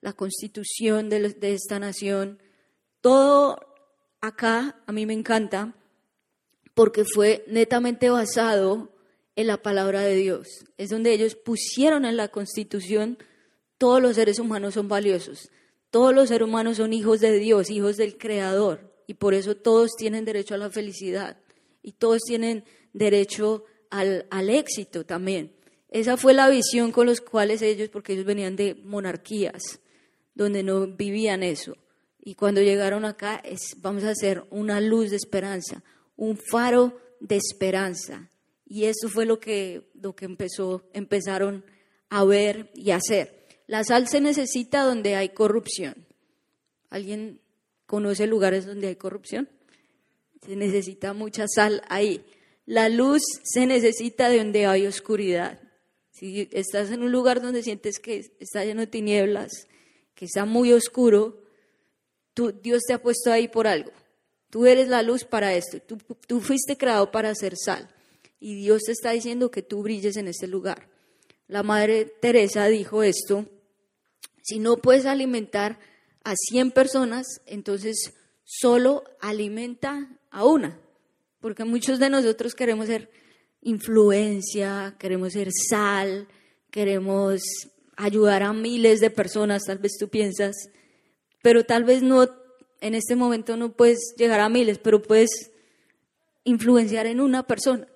la 0.00 0.12
constitución 0.12 1.08
de, 1.08 1.30
de 1.30 1.54
esta 1.54 1.80
nación, 1.80 2.40
todo 3.00 3.58
acá 4.20 4.80
a 4.86 4.92
mí 4.92 5.06
me 5.06 5.12
encanta 5.12 5.74
porque 6.72 7.04
fue 7.04 7.42
netamente 7.48 8.10
basado 8.10 8.92
en 9.34 9.48
la 9.48 9.60
palabra 9.60 10.02
de 10.02 10.14
Dios. 10.14 10.46
Es 10.78 10.90
donde 10.90 11.12
ellos 11.12 11.34
pusieron 11.34 12.04
en 12.04 12.16
la 12.16 12.28
constitución 12.28 13.18
todos 13.76 14.00
los 14.00 14.14
seres 14.14 14.38
humanos 14.38 14.74
son 14.74 14.86
valiosos, 14.86 15.50
todos 15.90 16.14
los 16.14 16.28
seres 16.28 16.46
humanos 16.46 16.76
son 16.76 16.92
hijos 16.92 17.18
de 17.18 17.32
Dios, 17.40 17.70
hijos 17.70 17.96
del 17.96 18.18
Creador, 18.18 18.94
y 19.08 19.14
por 19.14 19.34
eso 19.34 19.56
todos 19.56 19.90
tienen 19.98 20.24
derecho 20.24 20.54
a 20.54 20.58
la 20.58 20.70
felicidad 20.70 21.42
y 21.82 21.92
todos 21.92 22.22
tienen 22.22 22.64
derecho 22.92 23.64
al, 23.90 24.26
al 24.30 24.50
éxito 24.50 25.04
también. 25.04 25.52
Esa 25.88 26.16
fue 26.16 26.32
la 26.32 26.48
visión 26.48 26.90
con 26.90 27.06
los 27.06 27.20
cuales 27.20 27.60
ellos, 27.60 27.90
porque 27.90 28.14
ellos 28.14 28.24
venían 28.24 28.56
de 28.56 28.74
monarquías, 28.74 29.80
donde 30.34 30.62
no 30.62 30.86
vivían 30.86 31.42
eso. 31.42 31.76
Y 32.18 32.34
cuando 32.34 32.62
llegaron 32.62 33.04
acá, 33.04 33.36
es, 33.44 33.74
vamos 33.78 34.04
a 34.04 34.10
hacer 34.10 34.44
una 34.50 34.80
luz 34.80 35.10
de 35.10 35.16
esperanza, 35.16 35.82
un 36.16 36.38
faro 36.38 36.98
de 37.20 37.36
esperanza. 37.36 38.30
Y 38.64 38.84
eso 38.84 39.08
fue 39.08 39.26
lo 39.26 39.38
que, 39.38 39.90
lo 40.00 40.14
que 40.14 40.24
empezó, 40.24 40.88
empezaron 40.94 41.64
a 42.08 42.24
ver 42.24 42.70
y 42.74 42.92
a 42.92 42.96
hacer. 42.96 43.46
La 43.66 43.84
sal 43.84 44.08
se 44.08 44.20
necesita 44.20 44.84
donde 44.84 45.16
hay 45.16 45.30
corrupción. 45.30 46.06
¿Alguien 46.88 47.40
conoce 47.86 48.26
lugares 48.26 48.64
donde 48.66 48.88
hay 48.88 48.96
corrupción? 48.96 49.48
Se 50.44 50.56
necesita 50.56 51.12
mucha 51.12 51.46
sal 51.48 51.82
ahí. 51.88 52.24
La 52.66 52.88
luz 52.88 53.22
se 53.44 53.66
necesita 53.66 54.28
de 54.28 54.38
donde 54.38 54.66
hay 54.66 54.86
oscuridad. 54.86 55.60
Si 56.10 56.48
estás 56.52 56.90
en 56.90 57.02
un 57.02 57.12
lugar 57.12 57.40
donde 57.40 57.62
sientes 57.62 57.98
que 57.98 58.34
está 58.38 58.64
lleno 58.64 58.82
de 58.82 58.86
tinieblas, 58.86 59.50
que 60.14 60.24
está 60.24 60.44
muy 60.44 60.72
oscuro, 60.72 61.42
tú, 62.34 62.52
Dios 62.52 62.82
te 62.86 62.92
ha 62.92 63.02
puesto 63.02 63.32
ahí 63.32 63.48
por 63.48 63.66
algo. 63.66 63.90
Tú 64.50 64.66
eres 64.66 64.88
la 64.88 65.02
luz 65.02 65.24
para 65.24 65.54
esto. 65.54 65.80
Tú, 65.80 65.98
tú 66.26 66.40
fuiste 66.40 66.76
creado 66.76 67.10
para 67.10 67.30
hacer 67.30 67.54
sal. 67.56 67.88
Y 68.38 68.56
Dios 68.56 68.82
te 68.82 68.92
está 68.92 69.12
diciendo 69.12 69.50
que 69.50 69.62
tú 69.62 69.82
brilles 69.82 70.16
en 70.16 70.28
este 70.28 70.46
lugar. 70.46 70.88
La 71.46 71.62
Madre 71.62 72.04
Teresa 72.04 72.66
dijo 72.66 73.02
esto, 73.02 73.46
si 74.42 74.58
no 74.58 74.76
puedes 74.76 75.06
alimentar 75.06 75.78
a 76.24 76.34
100 76.34 76.72
personas, 76.72 77.26
entonces 77.46 78.12
solo 78.44 79.04
alimenta 79.20 80.08
a 80.32 80.44
una, 80.46 80.78
porque 81.40 81.64
muchos 81.64 81.98
de 81.98 82.10
nosotros 82.10 82.54
queremos 82.54 82.86
ser 82.86 83.10
influencia, 83.60 84.96
queremos 84.98 85.34
ser 85.34 85.50
sal, 85.68 86.26
queremos 86.70 87.42
ayudar 87.96 88.42
a 88.42 88.52
miles 88.52 89.00
de 89.00 89.10
personas, 89.10 89.64
tal 89.64 89.78
vez 89.78 89.92
tú 89.98 90.08
piensas, 90.08 90.56
pero 91.42 91.64
tal 91.64 91.84
vez 91.84 92.02
no, 92.02 92.26
en 92.80 92.94
este 92.94 93.14
momento 93.14 93.56
no 93.56 93.72
puedes 93.72 94.14
llegar 94.16 94.40
a 94.40 94.48
miles, 94.48 94.78
pero 94.78 95.02
puedes 95.02 95.52
influenciar 96.44 97.06
en 97.06 97.20
una 97.20 97.46
persona, 97.46 97.86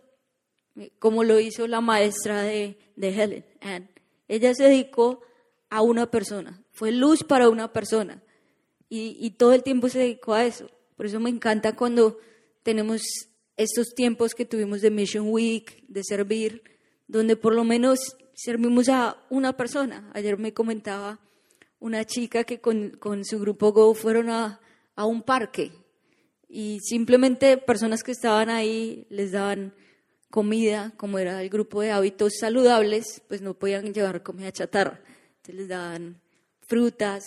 como 0.99 1.25
lo 1.25 1.41
hizo 1.41 1.67
la 1.67 1.81
maestra 1.81 2.43
de, 2.43 2.77
Helen, 2.97 3.47
Anne. 3.61 3.89
Ella 4.29 4.55
se 4.55 4.65
dedicó 4.65 5.23
a 5.71 5.81
una 5.81 6.11
persona, 6.11 6.63
fue 6.71 6.93
luz 6.93 7.25
para 7.25 7.49
una 7.49 7.73
persona. 7.73 8.23
Y 8.89 9.31
todo 9.31 9.53
el 9.53 9.65
tiempo 9.65 9.89
se 9.89 9.99
dedicó 9.99 10.35
a 10.35 10.45
eso. 10.45 10.71
Por 10.97 11.07
eso 11.07 11.21
me 11.21 11.31
encanta 11.31 11.77
cuando 11.77 12.19
tenemos 12.63 13.03
estos 13.57 13.95
tiempos 13.95 14.35
que 14.35 14.45
tuvimos 14.45 14.81
de 14.81 14.91
Mission 14.91 15.27
Week, 15.29 15.85
de 15.89 16.03
servir, 16.05 16.63
donde 17.07 17.37
por 17.37 17.55
lo 17.55 17.65
menos 17.65 18.17
servimos 18.35 18.89
a 18.89 19.17
una 19.31 19.57
persona. 19.57 20.11
Ayer 20.15 20.39
me 20.39 20.53
comentaba 20.53 21.21
una 21.79 22.05
chica 22.05 22.45
que 22.45 22.61
con, 22.61 22.91
con 22.99 23.25
su 23.25 23.39
grupo 23.39 23.73
Go 23.73 23.95
fueron 23.95 24.31
a, 24.31 24.61
a, 24.95 25.07
un 25.07 25.23
parque 25.23 25.73
y 26.49 26.81
simplemente 26.81 27.57
personas 27.59 28.03
que 28.03 28.13
estaban 28.13 28.51
ahí 28.51 29.07
les 29.11 29.33
daban 29.33 29.75
comida, 30.31 30.93
como 30.97 31.19
era 31.19 31.43
el 31.43 31.49
grupo 31.49 31.81
de 31.81 31.93
hábitos 31.93 32.35
saludables, 32.41 33.23
pues 33.29 33.41
no 33.43 33.55
podían 33.55 33.93
llevar 33.93 34.23
comida 34.23 34.53
chatarra. 34.53 35.01
Entonces 35.37 35.55
les 35.55 35.69
daban 35.69 36.21
frutas 36.61 37.25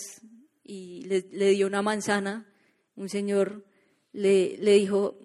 y 0.62 1.04
le, 1.06 1.26
le 1.32 1.50
dio 1.50 1.66
una 1.66 1.82
manzana. 1.82 2.46
Un 3.00 3.08
señor 3.08 3.64
le, 4.12 4.58
le 4.58 4.74
dijo, 4.74 5.16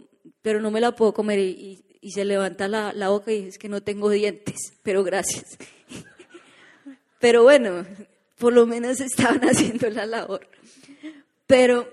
pero 0.42 0.62
no 0.62 0.72
me 0.72 0.80
la 0.80 0.96
puedo 0.96 1.14
comer 1.14 1.40
y, 1.40 1.82
se 2.10 2.24
levanta 2.24 2.70
la, 2.70 2.94
la, 2.94 3.10
boca 3.10 3.34
y 3.34 3.48
es 3.48 3.58
que 3.58 3.68
no 3.68 3.84
tengo 3.84 4.10
dientes, 4.10 4.56
pero 4.82 5.04
gracias. 5.04 5.58
pero 7.20 7.44
bueno, 7.44 7.86
por 8.38 8.54
lo 8.54 8.66
menos 8.66 9.02
estaban 9.02 9.42
haciendo 9.50 9.90
la 9.90 10.06
labor. 10.06 10.48
Pero 11.48 11.86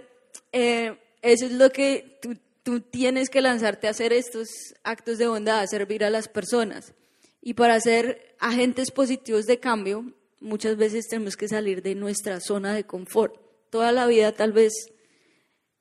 eh, 0.52 0.96
eso 1.20 1.46
es 1.46 1.52
lo 1.52 1.70
que 1.70 2.16
tú, 2.22 2.36
tú 2.62 2.80
tienes 2.80 3.28
que 3.28 3.40
lanzarte 3.40 3.88
a 3.88 3.90
hacer 3.90 4.12
estos 4.12 4.48
actos 4.84 5.18
de 5.18 5.26
bondad, 5.26 5.58
a 5.58 5.66
servir 5.66 6.04
a 6.04 6.10
las 6.10 6.28
personas. 6.28 6.94
Y 7.40 7.54
para 7.54 7.80
ser 7.80 8.36
agentes 8.38 8.92
positivos 8.92 9.46
de 9.46 9.58
cambio, 9.58 10.12
muchas 10.38 10.76
veces 10.76 11.08
tenemos 11.08 11.36
que 11.36 11.48
salir 11.48 11.82
de 11.82 11.96
nuestra 11.96 12.38
zona 12.38 12.72
de 12.72 12.84
confort. 12.84 13.34
Toda 13.68 13.90
la 13.90 14.06
vida 14.06 14.30
tal 14.30 14.52
vez 14.52 14.91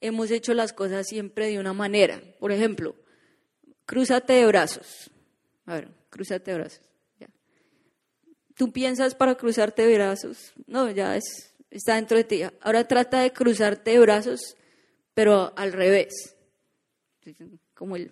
hemos 0.02 0.32
hecho 0.32 0.54
las 0.54 0.74
cosas 0.74 1.08
siempre 1.08 1.48
de 1.48 1.60
una 1.60 1.74
manera. 1.74 2.22
Por 2.40 2.52
ejemplo, 2.52 2.96
cruzate 3.86 4.34
de 4.34 4.46
brazos. 4.48 5.12
A 5.66 5.76
ver, 5.76 5.90
cruzate 6.10 6.52
de 6.52 6.58
brazos. 6.58 6.82
Ya. 7.20 7.30
Tú 8.56 8.74
piensas 8.74 9.16
para 9.16 9.36
cruzarte 9.36 9.86
de 9.86 9.94
brazos. 9.94 10.54
No, 10.66 10.90
ya 10.90 11.16
es, 11.16 11.54
está 11.70 11.96
dentro 11.96 12.18
de 12.18 12.24
ti. 12.24 12.42
Ahora 12.62 12.88
trata 12.88 13.22
de 13.22 13.32
cruzarte 13.32 13.92
de 13.92 14.00
brazos, 14.00 14.58
pero 15.14 15.54
al 15.56 15.72
revés. 15.72 16.36
Como 17.76 17.96
el, 17.96 18.12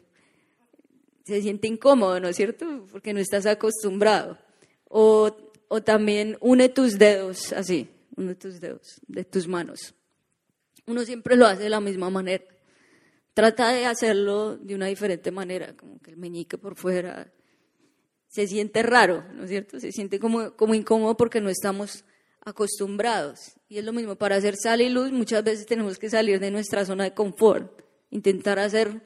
se 1.26 1.42
siente 1.42 1.68
incómodo, 1.68 2.20
¿no 2.20 2.30
es 2.30 2.38
cierto? 2.38 2.86
Porque 2.92 3.14
no 3.14 3.20
estás 3.20 3.48
acostumbrado. 3.48 4.38
O, 4.88 5.36
o 5.68 5.84
también 5.84 6.38
une 6.40 6.70
tus 6.70 6.98
dedos 6.98 7.52
así, 7.54 7.90
une 8.16 8.36
tus 8.36 8.60
dedos 8.60 9.00
de 9.08 9.24
tus 9.24 9.48
manos 9.48 9.94
uno 10.90 11.06
siempre 11.06 11.36
lo 11.36 11.46
hace 11.46 11.64
de 11.64 11.70
la 11.70 11.80
misma 11.80 12.10
manera. 12.10 12.44
Trata 13.34 13.72
de 13.72 13.86
hacerlo 13.86 14.58
de 14.58 14.76
una 14.76 14.88
diferente 14.88 15.32
manera, 15.32 15.76
como 15.76 16.00
que 16.02 16.12
el 16.12 16.18
meñique 16.18 16.58
por 16.58 16.76
fuera 16.76 17.32
se 18.28 18.48
siente 18.48 18.84
raro, 18.84 19.24
¿no 19.34 19.44
es 19.44 19.50
cierto? 19.50 19.80
Se 19.80 19.92
siente 19.92 20.20
como, 20.20 20.56
como 20.56 20.76
incómodo 20.76 21.16
porque 21.16 21.42
no 21.42 21.50
estamos 21.50 22.06
acostumbrados. 22.42 23.56
Y 23.68 23.78
es 23.78 23.86
lo 23.86 23.94
mismo, 23.94 24.16
para 24.16 24.36
hacer 24.36 24.56
sal 24.56 24.82
y 24.82 24.90
luz 24.90 25.12
muchas 25.12 25.44
veces 25.44 25.66
tenemos 25.66 25.98
que 25.98 26.10
salir 26.10 26.40
de 26.40 26.52
nuestra 26.52 26.86
zona 26.86 27.06
de 27.06 27.14
confort, 27.14 27.82
intentar 28.10 28.60
hacer 28.60 29.02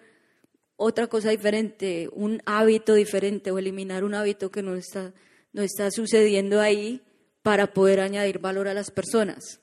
otra 0.76 1.08
cosa 1.08 1.30
diferente, 1.30 2.10
un 2.12 2.42
hábito 2.46 2.94
diferente 2.94 3.52
o 3.52 3.60
eliminar 3.60 4.04
un 4.04 4.14
hábito 4.14 4.52
que 4.52 4.64
no 4.64 4.76
está, 4.76 5.14
no 5.52 5.62
está 5.62 5.92
sucediendo 5.92 6.60
ahí 6.60 7.02
para 7.42 7.74
poder 7.74 8.00
añadir 8.00 8.40
valor 8.40 8.68
a 8.68 8.74
las 8.74 8.90
personas 8.90 9.60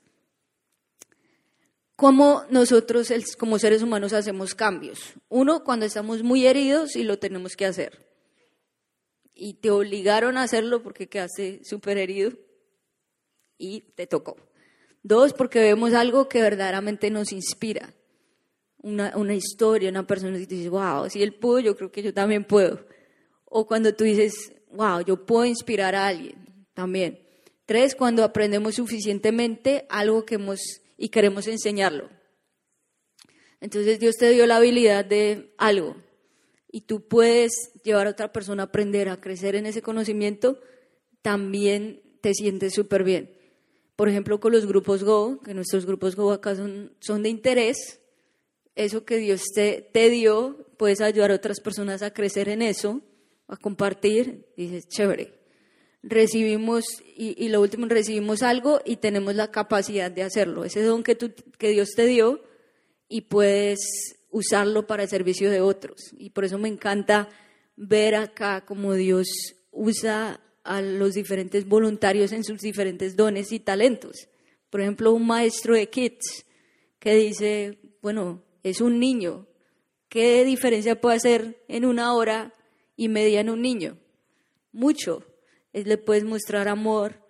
cómo 2.00 2.44
nosotros 2.48 3.12
como 3.38 3.58
seres 3.58 3.82
humanos 3.82 4.14
hacemos 4.14 4.54
cambios. 4.54 5.12
Uno, 5.28 5.64
cuando 5.64 5.84
estamos 5.84 6.22
muy 6.22 6.46
heridos 6.46 6.96
y 6.96 7.02
lo 7.02 7.18
tenemos 7.18 7.56
que 7.56 7.66
hacer. 7.66 8.06
Y 9.34 9.54
te 9.60 9.70
obligaron 9.70 10.38
a 10.38 10.44
hacerlo 10.44 10.82
porque 10.82 11.10
quedaste 11.10 11.62
súper 11.62 11.98
herido 11.98 12.32
y 13.58 13.82
te 13.96 14.06
tocó. 14.06 14.38
Dos, 15.02 15.34
porque 15.34 15.58
vemos 15.58 15.92
algo 15.92 16.26
que 16.26 16.40
verdaderamente 16.40 17.10
nos 17.10 17.32
inspira. 17.32 17.92
Una, 18.78 19.34
historia, 19.34 19.90
una 19.90 20.06
persona 20.06 20.38
que 20.38 20.46
dice, 20.46 20.70
wow, 20.70 21.10
si 21.10 21.22
él 21.22 21.34
pudo, 21.34 21.60
yo 21.60 21.76
creo 21.76 21.92
que 21.92 22.02
yo 22.02 22.14
también 22.14 22.44
puedo. 22.44 22.80
O 23.44 23.66
cuando 23.66 23.94
tú 23.94 24.04
dices, 24.04 24.54
wow, 24.72 25.02
yo 25.02 25.26
puedo 25.26 25.44
inspirar 25.44 25.94
a 25.94 26.06
alguien 26.06 26.64
también. 26.72 27.20
Tres, 27.66 27.94
cuando 27.94 28.24
aprendemos 28.24 28.76
suficientemente 28.76 29.84
algo 29.90 30.24
que 30.24 30.36
hemos 30.36 30.80
y 31.00 31.08
queremos 31.08 31.48
enseñarlo. 31.48 32.10
Entonces 33.60 33.98
Dios 33.98 34.16
te 34.16 34.30
dio 34.30 34.46
la 34.46 34.56
habilidad 34.56 35.04
de 35.04 35.54
algo 35.56 35.96
y 36.70 36.82
tú 36.82 37.08
puedes 37.08 37.52
llevar 37.82 38.06
a 38.06 38.10
otra 38.10 38.32
persona 38.32 38.64
a 38.64 38.66
aprender, 38.66 39.08
a 39.08 39.20
crecer 39.20 39.56
en 39.56 39.64
ese 39.64 39.80
conocimiento, 39.80 40.60
también 41.22 42.02
te 42.20 42.34
sientes 42.34 42.74
súper 42.74 43.02
bien. 43.02 43.34
Por 43.96 44.10
ejemplo, 44.10 44.40
con 44.40 44.52
los 44.52 44.66
grupos 44.66 45.02
Go, 45.02 45.40
que 45.40 45.54
nuestros 45.54 45.86
grupos 45.86 46.16
Go 46.16 46.32
acá 46.32 46.54
son, 46.54 46.94
son 47.00 47.22
de 47.22 47.30
interés, 47.30 48.00
eso 48.74 49.04
que 49.04 49.16
Dios 49.16 49.42
te, 49.54 49.88
te 49.92 50.10
dio, 50.10 50.66
puedes 50.76 51.00
ayudar 51.00 51.30
a 51.30 51.36
otras 51.36 51.60
personas 51.60 52.02
a 52.02 52.12
crecer 52.12 52.50
en 52.50 52.60
eso, 52.60 53.00
a 53.48 53.56
compartir, 53.56 54.52
dices, 54.54 54.86
chévere 54.86 55.39
recibimos, 56.02 56.84
y, 57.16 57.48
lo 57.48 57.60
último, 57.60 57.86
recibimos 57.86 58.42
algo 58.42 58.80
y 58.84 58.96
tenemos 58.96 59.34
la 59.34 59.50
capacidad 59.50 60.10
de 60.10 60.22
hacerlo. 60.22 60.64
Ese 60.64 60.82
don 60.82 61.02
que, 61.02 61.14
tú, 61.14 61.32
que 61.58 61.70
Dios 61.70 61.90
te 61.94 62.06
dio 62.06 62.42
y 63.08 63.22
puedes 63.22 63.78
usarlo 64.30 64.86
para 64.86 65.02
el 65.02 65.08
servicio 65.08 65.50
de 65.50 65.60
otros. 65.60 66.12
Y 66.16 66.30
por 66.30 66.44
eso 66.44 66.58
me 66.58 66.68
encanta 66.68 67.28
ver 67.76 68.14
acá 68.14 68.64
cómo 68.64 68.94
Dios 68.94 69.28
usa 69.70 70.40
a 70.64 70.82
los 70.82 71.14
diferentes 71.14 71.66
voluntarios 71.66 72.32
en 72.32 72.44
sus 72.44 72.60
diferentes 72.60 73.16
dones 73.16 73.52
y 73.52 73.60
talentos. 73.60 74.28
Por 74.70 74.80
ejemplo, 74.80 75.12
un 75.12 75.26
maestro 75.26 75.74
de 75.74 75.88
kids 75.88 76.46
que 76.98 77.14
dice, 77.14 77.78
bueno, 78.02 78.42
es 78.62 78.80
un 78.80 79.00
niño, 79.00 79.46
¿qué 80.08 80.44
diferencia 80.44 81.00
puede 81.00 81.16
hacer 81.16 81.64
en 81.66 81.84
una 81.84 82.14
hora 82.14 82.54
y 82.96 83.08
media 83.08 83.40
en 83.40 83.50
un 83.50 83.62
niño? 83.62 83.98
Mucho 84.72 85.24
le 85.72 85.98
puedes 85.98 86.24
mostrar 86.24 86.68
amor, 86.68 87.26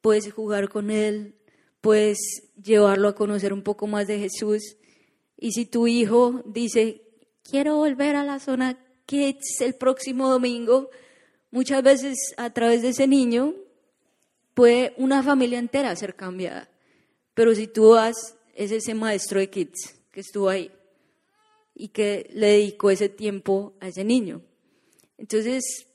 puedes 0.00 0.32
jugar 0.32 0.68
con 0.68 0.90
él, 0.90 1.34
puedes 1.80 2.18
llevarlo 2.62 3.08
a 3.08 3.14
conocer 3.14 3.52
un 3.52 3.62
poco 3.62 3.86
más 3.86 4.06
de 4.06 4.18
Jesús. 4.18 4.76
Y 5.36 5.52
si 5.52 5.66
tu 5.66 5.86
hijo 5.86 6.42
dice, 6.46 7.02
quiero 7.42 7.76
volver 7.76 8.16
a 8.16 8.24
la 8.24 8.40
zona 8.40 8.78
Kids 9.06 9.60
el 9.60 9.74
próximo 9.74 10.28
domingo, 10.28 10.90
muchas 11.50 11.82
veces 11.82 12.16
a 12.36 12.50
través 12.50 12.82
de 12.82 12.90
ese 12.90 13.06
niño 13.06 13.54
puede 14.54 14.92
una 14.96 15.22
familia 15.22 15.58
entera 15.58 15.94
ser 15.96 16.14
cambiada. 16.14 16.68
Pero 17.34 17.54
si 17.54 17.66
tú 17.68 17.90
vas, 17.90 18.36
es 18.54 18.72
ese 18.72 18.94
maestro 18.94 19.40
de 19.40 19.48
Kids 19.48 19.94
que 20.10 20.20
estuvo 20.20 20.48
ahí 20.48 20.70
y 21.74 21.88
que 21.88 22.28
le 22.34 22.48
dedicó 22.48 22.90
ese 22.90 23.08
tiempo 23.08 23.76
a 23.80 23.88
ese 23.88 24.04
niño. 24.04 24.42
Entonces, 25.16 25.87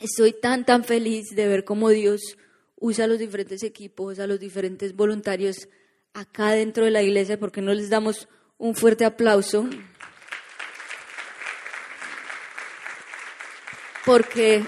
estoy 0.00 0.32
tan, 0.32 0.64
tan 0.64 0.82
feliz 0.82 1.28
de 1.34 1.46
ver 1.46 1.64
cómo 1.64 1.90
Dios 1.90 2.36
usa 2.76 3.04
a 3.04 3.08
los 3.08 3.18
diferentes 3.18 3.62
equipos, 3.62 4.18
a 4.18 4.26
los 4.26 4.40
diferentes 4.40 4.96
voluntarios 4.96 5.68
acá 6.14 6.52
dentro 6.52 6.84
de 6.84 6.90
la 6.90 7.02
iglesia, 7.02 7.38
porque 7.38 7.60
no 7.60 7.72
les 7.72 7.90
damos 7.90 8.28
un 8.58 8.74
fuerte 8.74 9.04
aplauso. 9.04 9.68
Porque 14.04 14.64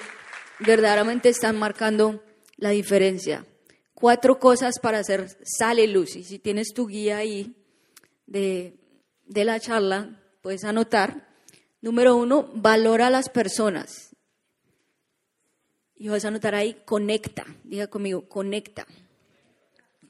verdaderamente 0.60 1.30
están 1.30 1.58
marcando 1.58 2.22
la 2.58 2.70
diferencia. 2.70 3.46
Cuatro 3.94 4.38
cosas 4.38 4.78
para 4.80 4.98
hacer 4.98 5.36
sale 5.42 5.86
luz. 5.86 6.16
Y 6.16 6.24
si 6.24 6.38
tienes 6.38 6.74
tu 6.74 6.86
guía 6.86 7.16
ahí 7.16 7.56
de, 8.26 8.76
de 9.26 9.44
la 9.44 9.58
charla, 9.58 10.20
puedes 10.42 10.64
anotar. 10.64 11.28
Número 11.80 12.14
uno, 12.14 12.50
valora 12.54 13.06
a 13.06 13.10
las 13.10 13.28
personas. 13.30 14.11
Y 15.96 16.08
vas 16.08 16.24
a 16.24 16.28
anotar 16.28 16.54
ahí, 16.54 16.76
conecta. 16.84 17.46
Diga 17.64 17.86
conmigo, 17.86 18.28
conecta. 18.28 18.86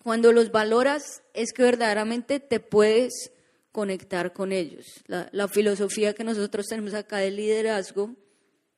Cuando 0.03 0.33
los 0.33 0.51
valoras 0.51 1.23
es 1.35 1.53
que 1.53 1.63
verdaderamente 1.63 2.41
te 2.41 2.61
puedes 2.61 3.31
conectar 3.71 4.33
con 4.33 4.53
ellos. 4.53 4.87
La, 5.07 5.29
la 5.33 5.49
filosofía 5.49 6.15
que 6.15 6.25
nosotros 6.25 6.67
tenemos 6.67 6.95
acá 6.95 7.19
del 7.19 7.37
liderazgo, 7.37 8.15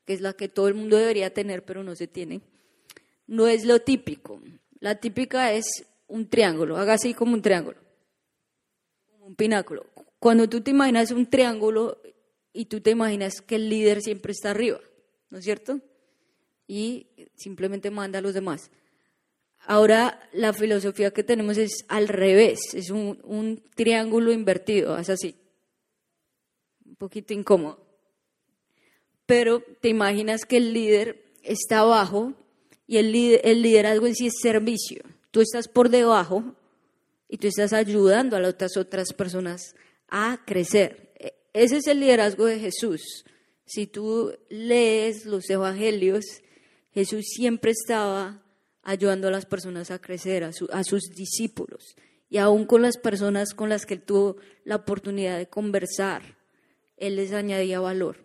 que 0.04 0.12
es 0.12 0.20
la 0.20 0.34
que 0.34 0.48
todo 0.48 0.68
el 0.68 0.74
mundo 0.74 0.96
debería 0.96 1.32
tener, 1.32 1.64
pero 1.64 1.82
no 1.82 1.96
se 1.96 2.06
tiene, 2.06 2.42
no 3.26 3.48
es 3.48 3.64
lo 3.64 3.80
típico. 3.80 4.40
La 4.80 4.96
típica 4.96 5.52
es 5.52 5.64
un 6.06 6.28
triángulo, 6.28 6.76
haga 6.76 6.94
así 6.94 7.14
como 7.14 7.34
un 7.34 7.42
triángulo, 7.42 7.78
como 9.06 9.26
un 9.26 9.34
pináculo. 9.34 9.86
Cuando 10.18 10.48
tú 10.48 10.60
te 10.60 10.70
imaginas 10.70 11.10
un 11.10 11.26
triángulo 11.26 12.00
y 12.52 12.66
tú 12.66 12.80
te 12.80 12.90
imaginas 12.90 13.40
que 13.40 13.56
el 13.56 13.68
líder 13.68 14.00
siempre 14.02 14.32
está 14.32 14.50
arriba, 14.50 14.80
¿no 15.30 15.38
es 15.38 15.44
cierto? 15.44 15.80
Y 16.66 17.06
simplemente 17.34 17.90
manda 17.90 18.18
a 18.18 18.22
los 18.22 18.34
demás. 18.34 18.70
Ahora 19.66 20.28
la 20.32 20.52
filosofía 20.52 21.10
que 21.10 21.24
tenemos 21.24 21.56
es 21.56 21.84
al 21.88 22.08
revés, 22.08 22.60
es 22.74 22.90
un, 22.90 23.18
un 23.24 23.62
triángulo 23.74 24.32
invertido, 24.32 24.98
es 24.98 25.08
así, 25.08 25.36
un 26.84 26.96
poquito 26.96 27.32
incómodo. 27.32 27.82
Pero 29.26 29.62
te 29.80 29.88
imaginas 29.88 30.44
que 30.44 30.58
el 30.58 30.74
líder 30.74 31.24
está 31.42 31.80
abajo 31.80 32.34
y 32.86 32.98
el, 32.98 33.14
el 33.42 33.62
liderazgo 33.62 34.06
en 34.06 34.14
sí 34.14 34.26
es 34.26 34.34
servicio. 34.40 35.02
Tú 35.30 35.40
estás 35.40 35.66
por 35.68 35.88
debajo 35.88 36.54
y 37.28 37.38
tú 37.38 37.48
estás 37.48 37.72
ayudando 37.72 38.36
a 38.36 38.40
las 38.40 38.54
otras, 38.54 38.76
otras 38.76 39.12
personas 39.12 39.74
a 40.08 40.40
crecer. 40.44 41.12
E, 41.18 41.34
ese 41.54 41.78
es 41.78 41.86
el 41.86 42.00
liderazgo 42.00 42.44
de 42.44 42.58
Jesús. 42.58 43.24
Si 43.64 43.86
tú 43.86 44.36
lees 44.50 45.24
los 45.24 45.48
evangelios, 45.48 46.24
Jesús 46.94 47.24
siempre 47.26 47.72
estaba 47.72 48.42
ayudando 48.82 49.28
a 49.28 49.32
las 49.32 49.46
personas 49.46 49.90
a 49.90 49.98
crecer, 49.98 50.44
a, 50.44 50.50
a, 50.72 50.84
sus 50.84 51.10
discípulos. 51.14 51.96
Y 52.30 52.38
aún 52.38 52.66
con 52.66 52.82
las 52.82 52.98
personas 52.98 53.52
con 53.52 53.68
las 53.68 53.84
que 53.84 53.94
él 53.94 54.02
tuvo 54.02 54.36
la 54.64 54.76
oportunidad 54.76 55.36
de 55.36 55.48
conversar, 55.48 56.38
él 56.96 57.16
les 57.16 57.32
añadía 57.32 57.80
valor. 57.80 58.24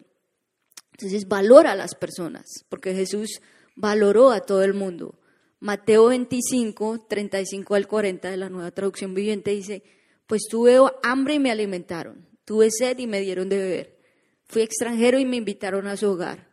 Entonces 0.91 1.27
valora 1.27 1.71
a 1.71 1.75
las 1.75 1.95
personas, 1.95 2.45
porque 2.69 2.93
Jesús 2.93 3.41
valoró 3.75 4.31
a 4.31 4.41
todo 4.41 4.63
el 4.63 4.73
mundo. 4.73 5.19
Mateo 5.59 6.07
25, 6.07 7.05
35 7.07 7.75
al 7.75 7.87
40 7.87 8.29
de 8.29 8.37
la 8.37 8.49
nueva 8.49 8.71
traducción 8.71 9.13
viviente 9.13 9.51
dice, 9.51 9.83
pues 10.27 10.43
tuve 10.49 10.77
hambre 11.01 11.35
y 11.35 11.39
me 11.39 11.51
alimentaron, 11.51 12.29
tuve 12.45 12.69
sed 12.69 12.99
y 12.99 13.07
me 13.07 13.19
dieron 13.19 13.49
de 13.49 13.57
beber, 13.57 13.97
fui 14.45 14.61
extranjero 14.61 15.19
y 15.19 15.25
me 15.25 15.37
invitaron 15.37 15.87
a 15.87 15.97
su 15.97 16.11
hogar, 16.11 16.48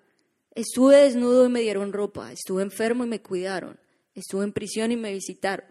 estuve 0.56 0.96
desnudo 0.96 1.46
y 1.46 1.48
me 1.48 1.60
dieron 1.60 1.92
ropa, 1.92 2.32
estuve 2.32 2.62
enfermo 2.62 3.04
y 3.04 3.08
me 3.08 3.22
cuidaron, 3.22 3.78
estuve 4.14 4.42
en 4.42 4.52
prisión 4.52 4.90
y 4.90 4.96
me 4.96 5.12
visitaron. 5.12 5.66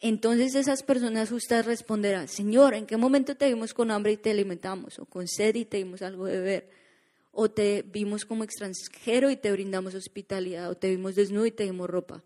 Entonces 0.00 0.56
esas 0.56 0.82
personas 0.82 1.30
justas 1.30 1.64
responderán, 1.64 2.26
Señor, 2.26 2.74
¿en 2.74 2.86
qué 2.86 2.96
momento 2.96 3.36
te 3.36 3.46
vimos 3.46 3.72
con 3.72 3.92
hambre 3.92 4.12
y 4.12 4.16
te 4.16 4.32
alimentamos? 4.32 4.98
¿O 4.98 5.04
con 5.04 5.28
sed 5.28 5.54
y 5.54 5.64
te 5.64 5.76
dimos 5.76 6.02
algo 6.02 6.26
de 6.26 6.40
beber? 6.40 6.82
o 7.32 7.50
te 7.50 7.82
vimos 7.82 8.24
como 8.24 8.44
extranjero 8.44 9.30
y 9.30 9.36
te 9.36 9.50
brindamos 9.50 9.94
hospitalidad, 9.94 10.70
o 10.70 10.76
te 10.76 10.90
vimos 10.90 11.14
desnudo 11.14 11.46
y 11.46 11.50
te 11.50 11.64
dimos 11.64 11.88
ropa, 11.88 12.22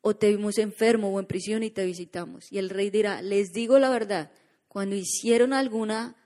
o 0.00 0.16
te 0.16 0.30
vimos 0.30 0.58
enfermo 0.58 1.10
o 1.10 1.20
en 1.20 1.26
prisión 1.26 1.62
y 1.62 1.70
te 1.70 1.84
visitamos. 1.84 2.50
Y 2.50 2.58
el 2.58 2.70
rey 2.70 2.90
dirá, 2.90 3.20
les 3.20 3.52
digo 3.52 3.78
la 3.78 3.90
verdad, 3.90 4.32
cuando 4.68 4.96
hicieron 4.96 5.52
alguna 5.52 6.16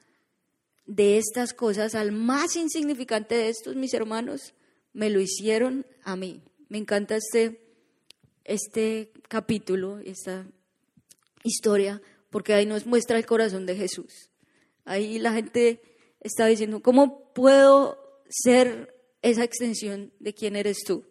de 0.87 1.19
estas 1.19 1.53
cosas 1.53 1.95
al 1.95 2.13
más 2.13 2.57
insignificante 2.57 3.35
de 3.35 3.49
estos, 3.49 3.77
mis 3.77 3.93
hermanos, 3.95 4.55
me 4.93 5.11
lo 5.11 5.21
hicieron 5.21 5.85
a 6.03 6.17
mí. 6.17 6.43
Me 6.69 6.79
encanta 6.79 7.17
este, 7.17 7.61
este 8.45 9.13
capítulo, 9.29 9.99
esta 9.99 10.47
historia, 11.43 12.01
porque 12.31 12.55
ahí 12.55 12.67
nos 12.67 12.87
muestra 12.87 13.19
el 13.19 13.27
corazón 13.27 13.67
de 13.67 13.77
Jesús. 13.77 14.31
Ahí 14.85 15.19
la 15.19 15.33
gente 15.33 15.83
está 16.21 16.47
diciendo, 16.47 16.81
¿cómo 16.83 17.33
puedo 17.35 18.23
ser 18.29 18.95
esa 19.23 19.45
extensión 19.45 20.13
de 20.21 20.35
quién 20.35 20.57
eres 20.57 20.79
tú? 20.85 21.05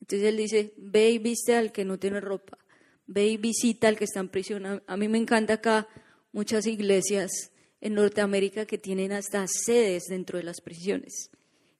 Entonces 0.00 0.28
él 0.28 0.36
dice, 0.36 0.74
ve 0.76 1.10
y 1.10 1.18
viste 1.18 1.54
al 1.54 1.70
que 1.70 1.84
no 1.84 1.98
tiene 1.98 2.20
ropa, 2.20 2.58
ve 3.06 3.26
y 3.28 3.36
visita 3.36 3.86
al 3.86 3.96
que 3.96 4.04
está 4.04 4.18
en 4.18 4.28
prisión. 4.28 4.82
A 4.84 4.96
mí 4.96 5.08
me 5.08 5.18
encanta 5.18 5.54
acá 5.54 5.86
muchas 6.32 6.66
iglesias 6.66 7.51
en 7.82 7.94
Norteamérica 7.94 8.64
que 8.64 8.78
tienen 8.78 9.12
hasta 9.12 9.44
sedes 9.46 10.04
dentro 10.08 10.38
de 10.38 10.44
las 10.44 10.62
prisiones 10.62 11.30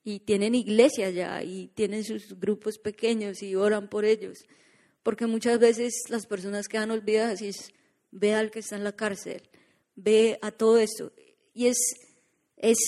y 0.04 0.20
tienen 0.20 0.54
iglesias 0.54 1.14
ya 1.14 1.42
y 1.42 1.68
tienen 1.68 2.04
sus 2.04 2.38
grupos 2.38 2.76
pequeños 2.76 3.42
y 3.42 3.54
oran 3.54 3.88
por 3.88 4.04
ellos. 4.04 4.44
Porque 5.02 5.26
muchas 5.26 5.58
veces 5.58 5.94
las 6.10 6.26
personas 6.26 6.68
quedan 6.68 6.90
olvidadas 6.90 7.40
y 7.40 7.48
es, 7.48 7.72
ve 8.10 8.34
al 8.34 8.50
que 8.50 8.58
está 8.58 8.76
en 8.76 8.84
la 8.84 8.92
cárcel, 8.92 9.42
ve 9.96 10.38
a 10.42 10.50
todo 10.50 10.78
esto. 10.78 11.12
Y 11.54 11.66
es 11.68 11.78
es 12.62 12.78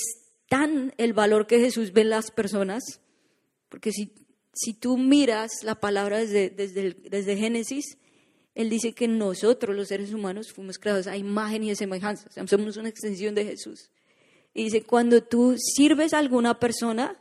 tan 0.49 0.95
el 0.97 1.13
valor 1.13 1.47
que 1.47 1.59
Jesús 1.59 1.93
ve 1.93 2.03
en 2.03 2.11
las 2.11 2.31
personas, 2.31 3.01
porque 3.69 3.91
si, 3.93 4.13
si 4.55 4.73
tú 4.73 4.97
miras 4.97 5.51
la 5.65 5.75
palabra 5.75 6.19
desde, 6.21 6.49
desde, 6.49 6.95
desde 7.11 7.37
Génesis, 7.37 7.99
Él 8.55 8.71
dice 8.71 8.93
que 8.93 9.09
nosotros 9.09 9.75
los 9.75 9.89
seres 9.89 10.13
humanos 10.13 10.53
fuimos 10.53 10.79
creados 10.79 11.07
a 11.07 11.17
imagen 11.17 11.65
y 11.65 11.73
a 11.73 11.77
semejanza, 11.77 12.29
somos 12.47 12.77
una 12.77 12.89
extensión 12.89 13.35
de 13.35 13.45
Jesús. 13.45 13.91
Y 14.55 14.65
dice, 14.65 14.83
cuando 14.83 15.23
tú 15.23 15.57
sirves 15.59 16.15
a 16.15 16.19
alguna 16.19 16.61
persona, 16.61 17.17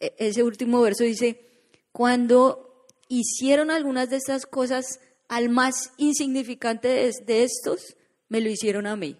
e, 0.00 0.14
ese 0.18 0.42
último 0.42 0.80
verso 0.80 1.04
dice, 1.04 1.40
cuando 1.92 2.86
hicieron 3.08 3.70
algunas 3.70 4.08
de 4.08 4.16
estas 4.16 4.46
cosas 4.46 5.00
al 5.28 5.50
más 5.50 5.92
insignificante 5.98 6.88
de, 6.88 7.12
de 7.26 7.42
estos, 7.44 7.96
me 8.30 8.40
lo 8.40 8.48
hicieron 8.48 8.86
a 8.86 8.96
mí. 8.96 9.16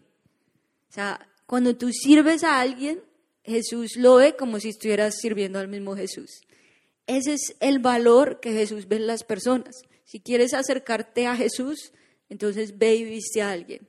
O 0.88 0.93
sea, 0.93 1.29
cuando 1.45 1.77
tú 1.77 1.91
sirves 1.93 2.45
a 2.45 2.61
alguien, 2.61 3.03
Jesús 3.45 3.97
lo 3.97 4.17
ve 4.17 4.37
como 4.37 4.59
si 4.61 4.71
estuvieras 4.71 5.17
sirviendo 5.21 5.59
al 5.59 5.69
mismo 5.69 5.95
Jesús. 5.95 6.43
Ese 7.07 7.35
es 7.35 7.57
el 7.61 7.79
valor 7.79 8.41
que 8.41 8.53
Jesús 8.53 8.88
ve 8.88 8.97
en 8.97 9.07
las 9.07 9.25
personas. 9.25 9.83
Si 10.09 10.21
quieres 10.21 10.55
acercarte 10.55 11.27
a 11.27 11.37
Jesús, 11.37 11.92
entonces 12.31 12.79
ve 12.79 12.94
y 12.94 13.05
viste 13.05 13.42
a 13.42 13.51
alguien. 13.51 13.87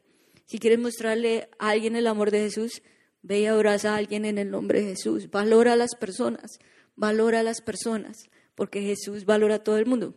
Si 0.47 0.59
quieres 0.59 0.77
mostrarle 0.77 1.47
a 1.59 1.69
alguien 1.69 1.95
el 1.95 2.07
amor 2.07 2.29
de 2.29 2.39
Jesús, 2.39 2.81
ve 3.21 3.39
y 3.39 3.45
abraza 3.45 3.93
a 3.93 3.95
alguien 3.95 4.25
en 4.25 4.37
el 4.37 4.51
nombre 4.51 4.81
de 4.81 4.87
Jesús. 4.87 5.31
Valora 5.31 5.71
a 5.71 5.75
las 5.77 5.95
personas, 5.95 6.59
valora 6.97 7.39
a 7.39 7.43
las 7.43 7.61
personas, 7.61 8.17
porque 8.53 8.81
Jesús 8.81 9.23
valora 9.23 9.55
a 9.55 9.63
todo 9.63 9.77
el 9.77 9.85
mundo. 9.85 10.13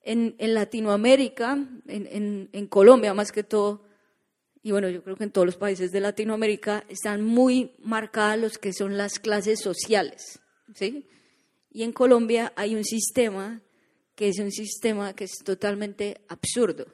En, 0.00 0.34
Latinoamérica, 0.38 1.58
en, 1.86 2.48
en 2.50 2.66
Colombia 2.68 3.12
más 3.12 3.30
que 3.30 3.44
todo, 3.44 3.84
y 4.62 4.70
bueno, 4.70 4.88
yo 4.88 5.02
creo 5.02 5.16
que 5.16 5.24
en 5.24 5.32
todos 5.32 5.46
los 5.46 5.58
países 5.58 5.92
de 5.92 6.00
Latinoamérica 6.00 6.86
están 6.88 7.22
muy 7.22 7.74
marcadas 7.80 8.38
los 8.38 8.56
que 8.56 8.72
son 8.72 8.96
las 8.96 9.18
clases 9.18 9.60
sociales, 9.60 10.40
¿sí? 10.74 11.06
Y 11.70 11.82
en 11.82 11.92
Colombia 11.92 12.54
hay 12.56 12.74
un 12.74 12.84
sistema 12.84 13.60
que 14.16 14.28
es 14.28 14.38
un 14.40 14.50
sistema 14.50 15.14
que 15.14 15.24
es 15.24 15.36
totalmente 15.44 16.22
absurdo, 16.28 16.86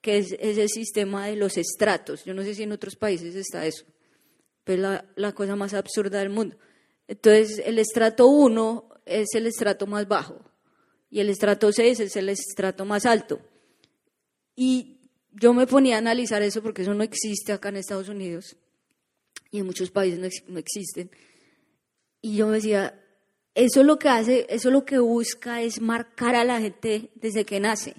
que 0.00 0.18
es, 0.18 0.32
el 0.40 0.68
sistema 0.68 1.26
de 1.26 1.36
los 1.36 1.56
estratos. 1.58 2.24
Yo 2.24 2.34
no 2.34 2.42
sé 2.42 2.54
si 2.54 2.64
en 2.64 2.72
otros 2.72 2.96
países 2.96 3.36
está 3.36 3.64
eso, 3.66 3.84
pero 4.64 4.94
es 4.94 5.02
la, 5.14 5.32
cosa 5.32 5.54
más 5.54 5.74
absurda 5.74 6.18
del 6.18 6.30
mundo. 6.30 6.56
Entonces, 7.06 7.62
el 7.64 7.78
estrato 7.78 8.26
1 8.26 8.88
es 9.04 9.28
el 9.34 9.46
estrato 9.46 9.86
más 9.86 10.08
bajo 10.08 10.40
y 11.10 11.20
el 11.20 11.28
estrato 11.28 11.70
6 11.70 12.00
es 12.00 12.16
el 12.16 12.30
estrato 12.30 12.84
más 12.84 13.06
alto. 13.06 13.40
Y 14.56 14.96
yo 15.32 15.52
me 15.52 15.66
ponía 15.66 15.96
a 15.96 15.98
analizar 15.98 16.42
eso 16.42 16.62
porque 16.62 16.82
eso 16.82 16.94
no 16.94 17.04
existe 17.04 17.52
acá 17.52 17.68
en 17.68 17.76
Estados 17.76 18.08
Unidos 18.08 18.56
y 19.50 19.58
en 19.58 19.66
muchos 19.66 19.90
países 19.90 20.44
no, 20.48 20.58
existen. 20.58 21.10
Y 22.22 22.36
yo 22.36 22.48
me 22.48 22.54
decía, 22.54 22.98
eso 23.56 23.82
lo 23.82 23.98
que 23.98 24.10
hace, 24.10 24.46
eso 24.50 24.70
lo 24.70 24.84
que 24.84 24.98
busca 24.98 25.62
es 25.62 25.80
marcar 25.80 26.36
a 26.36 26.44
la 26.44 26.60
gente 26.60 27.10
desde 27.14 27.46
que 27.46 27.58
nace. 27.58 27.94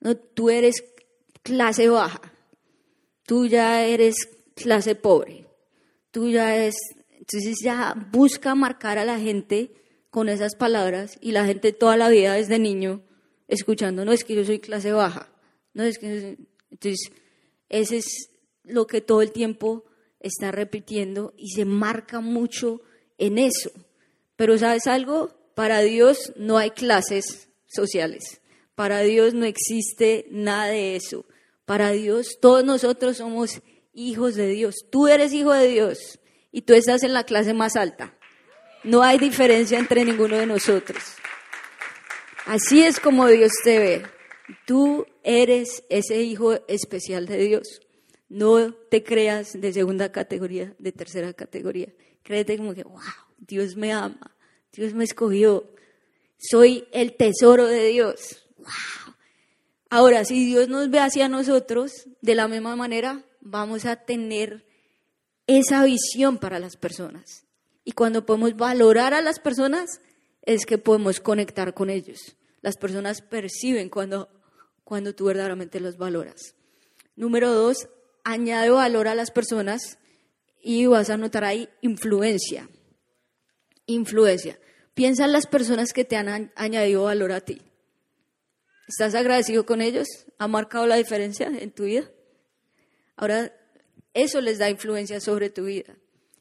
No, 0.00 0.16
tú 0.16 0.50
eres 0.50 0.84
clase 1.42 1.88
baja, 1.88 2.20
tú 3.24 3.46
ya 3.46 3.84
eres 3.84 4.16
clase 4.54 4.94
pobre, 4.94 5.46
tú 6.10 6.28
ya 6.28 6.54
eres, 6.54 6.76
Entonces 7.10 7.56
ya 7.64 7.94
busca 8.12 8.54
marcar 8.54 8.98
a 8.98 9.06
la 9.06 9.18
gente 9.18 9.72
con 10.10 10.28
esas 10.28 10.54
palabras 10.54 11.16
y 11.22 11.32
la 11.32 11.46
gente 11.46 11.72
toda 11.72 11.96
la 11.96 12.10
vida 12.10 12.34
desde 12.34 12.58
niño 12.58 13.02
escuchando, 13.48 14.04
no 14.04 14.12
es 14.12 14.24
que 14.24 14.34
yo 14.34 14.44
soy 14.44 14.58
clase 14.58 14.92
baja, 14.92 15.32
no 15.72 15.84
es 15.84 15.98
que... 15.98 16.36
Entonces, 16.70 17.10
ese 17.70 17.96
es 17.96 18.30
lo 18.62 18.86
que 18.86 19.00
todo 19.00 19.22
el 19.22 19.32
tiempo 19.32 19.84
está 20.20 20.52
repitiendo 20.52 21.32
y 21.38 21.48
se 21.52 21.64
marca 21.64 22.20
mucho 22.20 22.82
en 23.16 23.38
eso. 23.38 23.70
Pero 24.36 24.58
sabes 24.58 24.86
algo, 24.86 25.30
para 25.54 25.80
Dios 25.80 26.32
no 26.36 26.58
hay 26.58 26.70
clases 26.70 27.48
sociales, 27.66 28.40
para 28.74 29.00
Dios 29.00 29.34
no 29.34 29.46
existe 29.46 30.26
nada 30.30 30.66
de 30.66 30.96
eso. 30.96 31.24
Para 31.64 31.90
Dios 31.90 32.38
todos 32.40 32.64
nosotros 32.64 33.16
somos 33.16 33.60
hijos 33.92 34.36
de 34.36 34.48
Dios. 34.48 34.76
Tú 34.90 35.08
eres 35.08 35.32
hijo 35.32 35.52
de 35.52 35.66
Dios 35.66 36.20
y 36.52 36.62
tú 36.62 36.74
estás 36.74 37.02
en 37.02 37.12
la 37.12 37.24
clase 37.24 37.54
más 37.54 37.74
alta. 37.74 38.14
No 38.84 39.02
hay 39.02 39.18
diferencia 39.18 39.78
entre 39.78 40.04
ninguno 40.04 40.36
de 40.36 40.46
nosotros. 40.46 41.02
Así 42.44 42.84
es 42.84 43.00
como 43.00 43.26
Dios 43.26 43.50
te 43.64 43.78
ve. 43.78 44.02
Tú 44.64 45.06
eres 45.24 45.82
ese 45.88 46.22
hijo 46.22 46.60
especial 46.68 47.26
de 47.26 47.38
Dios. 47.38 47.80
No 48.28 48.72
te 48.72 49.02
creas 49.02 49.60
de 49.60 49.72
segunda 49.72 50.12
categoría, 50.12 50.74
de 50.78 50.92
tercera 50.92 51.32
categoría. 51.32 51.92
Créete 52.22 52.56
como 52.56 52.74
que, 52.74 52.84
wow, 52.84 53.00
Dios 53.38 53.76
me 53.76 53.92
ama, 53.92 54.34
Dios 54.72 54.94
me 54.94 55.04
escogió, 55.04 55.70
soy 56.38 56.86
el 56.92 57.14
tesoro 57.16 57.66
de 57.66 57.86
Dios. 57.88 58.46
Wow. 58.58 59.14
Ahora, 59.88 60.24
si 60.24 60.44
Dios 60.44 60.68
nos 60.68 60.90
ve 60.90 60.98
hacia 60.98 61.28
nosotros, 61.28 61.92
de 62.20 62.34
la 62.34 62.48
misma 62.48 62.76
manera 62.76 63.24
vamos 63.40 63.84
a 63.84 63.96
tener 63.96 64.66
esa 65.46 65.84
visión 65.84 66.38
para 66.38 66.58
las 66.58 66.76
personas. 66.76 67.44
Y 67.84 67.92
cuando 67.92 68.26
podemos 68.26 68.56
valorar 68.56 69.14
a 69.14 69.22
las 69.22 69.38
personas, 69.38 70.00
es 70.42 70.66
que 70.66 70.78
podemos 70.78 71.20
conectar 71.20 71.72
con 71.72 71.88
ellos. 71.88 72.36
Las 72.62 72.76
personas 72.76 73.22
perciben 73.22 73.88
cuando, 73.88 74.28
cuando 74.82 75.14
tú 75.14 75.26
verdaderamente 75.26 75.78
los 75.78 75.96
valoras. 75.96 76.54
Número 77.14 77.52
dos, 77.52 77.88
añade 78.24 78.70
valor 78.70 79.06
a 79.06 79.14
las 79.14 79.30
personas 79.30 79.98
y 80.60 80.86
vas 80.86 81.10
a 81.10 81.16
notar 81.16 81.44
ahí 81.44 81.68
influencia. 81.80 82.68
Influencia. 83.86 84.58
Piensa 84.94 85.24
en 85.24 85.32
las 85.32 85.46
personas 85.46 85.92
que 85.92 86.04
te 86.04 86.16
han 86.16 86.52
añadido 86.54 87.04
valor 87.04 87.32
a 87.32 87.40
ti. 87.40 87.62
¿Estás 88.88 89.14
agradecido 89.14 89.66
con 89.66 89.80
ellos? 89.80 90.06
¿Ha 90.38 90.48
marcado 90.48 90.86
la 90.86 90.96
diferencia 90.96 91.48
en 91.48 91.70
tu 91.70 91.84
vida? 91.84 92.10
Ahora, 93.16 93.52
eso 94.14 94.40
les 94.40 94.58
da 94.58 94.70
influencia 94.70 95.20
sobre 95.20 95.50
tu 95.50 95.64
vida. 95.64 95.96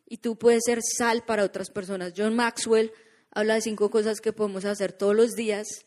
Y 0.07 0.17
tú 0.17 0.37
puedes 0.37 0.63
ser 0.65 0.79
sal 0.81 1.23
para 1.25 1.43
otras 1.43 1.69
personas. 1.69 2.13
John 2.15 2.35
Maxwell 2.35 2.91
habla 3.31 3.55
de 3.55 3.61
cinco 3.61 3.89
cosas 3.89 4.21
que 4.21 4.31
podemos 4.31 4.65
hacer 4.65 4.93
todos 4.93 5.15
los 5.15 5.31
días 5.31 5.85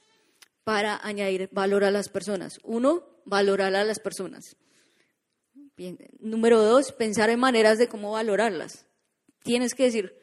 para 0.65 1.01
añadir 1.03 1.49
valor 1.53 1.85
a 1.85 1.91
las 1.91 2.09
personas. 2.09 2.59
Uno, 2.63 3.07
valorar 3.25 3.75
a 3.75 3.85
las 3.85 4.01
personas. 4.01 4.57
Número 6.19 6.63
dos, 6.63 6.93
pensar 6.93 7.31
en 7.31 7.39
maneras 7.39 7.79
de 7.79 7.89
cómo 7.89 8.13
valorarlas. 8.13 8.87
Tienes 9.45 9.75
que 9.75 9.85
decir, 9.85 10.15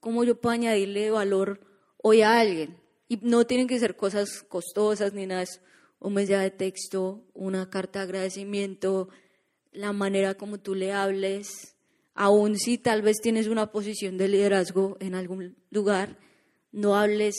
¿cómo 0.00 0.24
yo 0.24 0.40
puedo 0.40 0.54
añadirle 0.54 1.10
valor 1.10 1.60
hoy 1.98 2.22
a 2.22 2.40
alguien? 2.40 2.76
Y 3.08 3.18
no 3.22 3.46
tienen 3.46 3.66
que 3.66 3.78
ser 3.78 3.96
cosas 3.96 4.42
costosas 4.48 5.12
ni 5.12 5.26
nada. 5.26 5.44
Un 5.98 6.14
mensaje 6.14 6.44
de 6.44 6.50
texto, 6.50 7.24
una 7.34 7.68
carta 7.70 8.00
de 8.00 8.04
agradecimiento, 8.04 9.08
la 9.72 9.92
manera 9.92 10.34
como 10.34 10.58
tú 10.58 10.74
le 10.74 10.92
hables. 10.92 11.76
Aún 12.14 12.58
si 12.58 12.78
tal 12.78 13.02
vez 13.02 13.18
tienes 13.20 13.46
una 13.46 13.70
posición 13.70 14.18
de 14.18 14.28
liderazgo 14.28 14.96
en 15.00 15.14
algún 15.14 15.56
lugar, 15.70 16.18
no 16.72 16.96
hables 16.96 17.36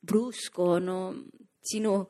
brusco, 0.00 0.80
no, 0.80 1.14
sino 1.62 2.08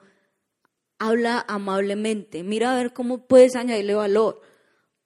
habla 0.99 1.45
amablemente. 1.49 2.43
Mira 2.43 2.73
a 2.73 2.77
ver 2.77 2.93
cómo 2.93 3.27
puedes 3.27 3.57
añadirle 3.57 3.95
valor 3.95 4.43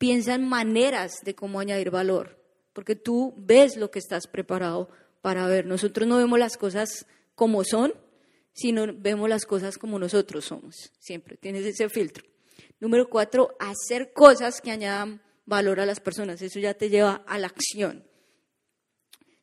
piensa 0.05 0.35
en 0.35 0.47
maneras 0.47 1.21
de 1.23 1.35
cómo 1.35 1.61
añadir 1.61 1.91
valor, 1.91 2.39
porque 2.75 2.97
tú 2.97 3.33
ves 3.39 3.79
lo 3.79 3.91
que 3.91 3.99
estás 3.99 4.27
preparado 4.27 4.91
para 5.23 5.47
ver. 5.47 5.65
Nosotros 5.65 6.07
no 6.07 6.19
vemos 6.19 6.39
las 6.39 6.59
cosas 6.59 7.07
como 7.35 7.65
son, 7.65 7.95
sino 8.53 8.87
vemos 8.95 9.29
las 9.31 9.47
cosas 9.47 9.79
como 9.79 9.99
nosotros 9.99 10.45
somos. 10.45 10.93
Siempre 10.99 11.39
tienes 11.39 11.65
ese 11.65 11.89
filtro. 11.89 12.25
Número 12.81 13.09
cuatro, 13.09 13.57
hacer 13.59 14.13
cosas 14.13 14.61
que 14.61 14.71
añadan 14.71 15.23
valor 15.47 15.81
a 15.81 15.87
las 15.87 16.01
personas. 16.01 16.43
Eso 16.43 16.59
ya 16.59 16.75
te 16.75 16.91
lleva 16.91 17.23
a 17.27 17.39
la 17.39 17.47
acción. 17.47 18.05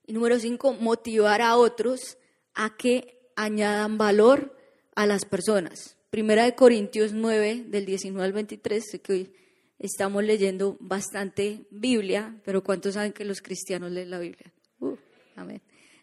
Y 0.06 0.14
número 0.14 0.38
cinco, 0.38 0.74
motivar 0.74 1.42
a 1.42 1.58
otros 1.58 2.18
a 2.54 2.76
que 2.76 3.32
añadan 3.36 3.98
valor 3.98 4.56
a 4.96 5.06
las 5.08 5.26
personas. 5.26 5.98
Primera 6.10 6.44
de 6.44 6.56
Corintios 6.56 7.14
9, 7.14 7.66
del 7.68 7.86
19 7.86 8.26
al 8.26 8.34
23, 8.34 9.00
que 9.02 9.14
hoy 9.14 9.34
estamos 9.82 10.24
leyendo 10.24 10.78
bastante 10.80 11.66
Biblia, 11.72 12.36
pero 12.46 12.64
¿cuántos 12.64 12.94
saben 12.94 13.14
que 13.14 13.26
los 13.26 13.42
cristianos 13.42 13.92
leen 13.92 14.12
la 14.12 14.20
Biblia? 14.20 14.54
Uh, 14.80 14.96
amén. 15.36 15.62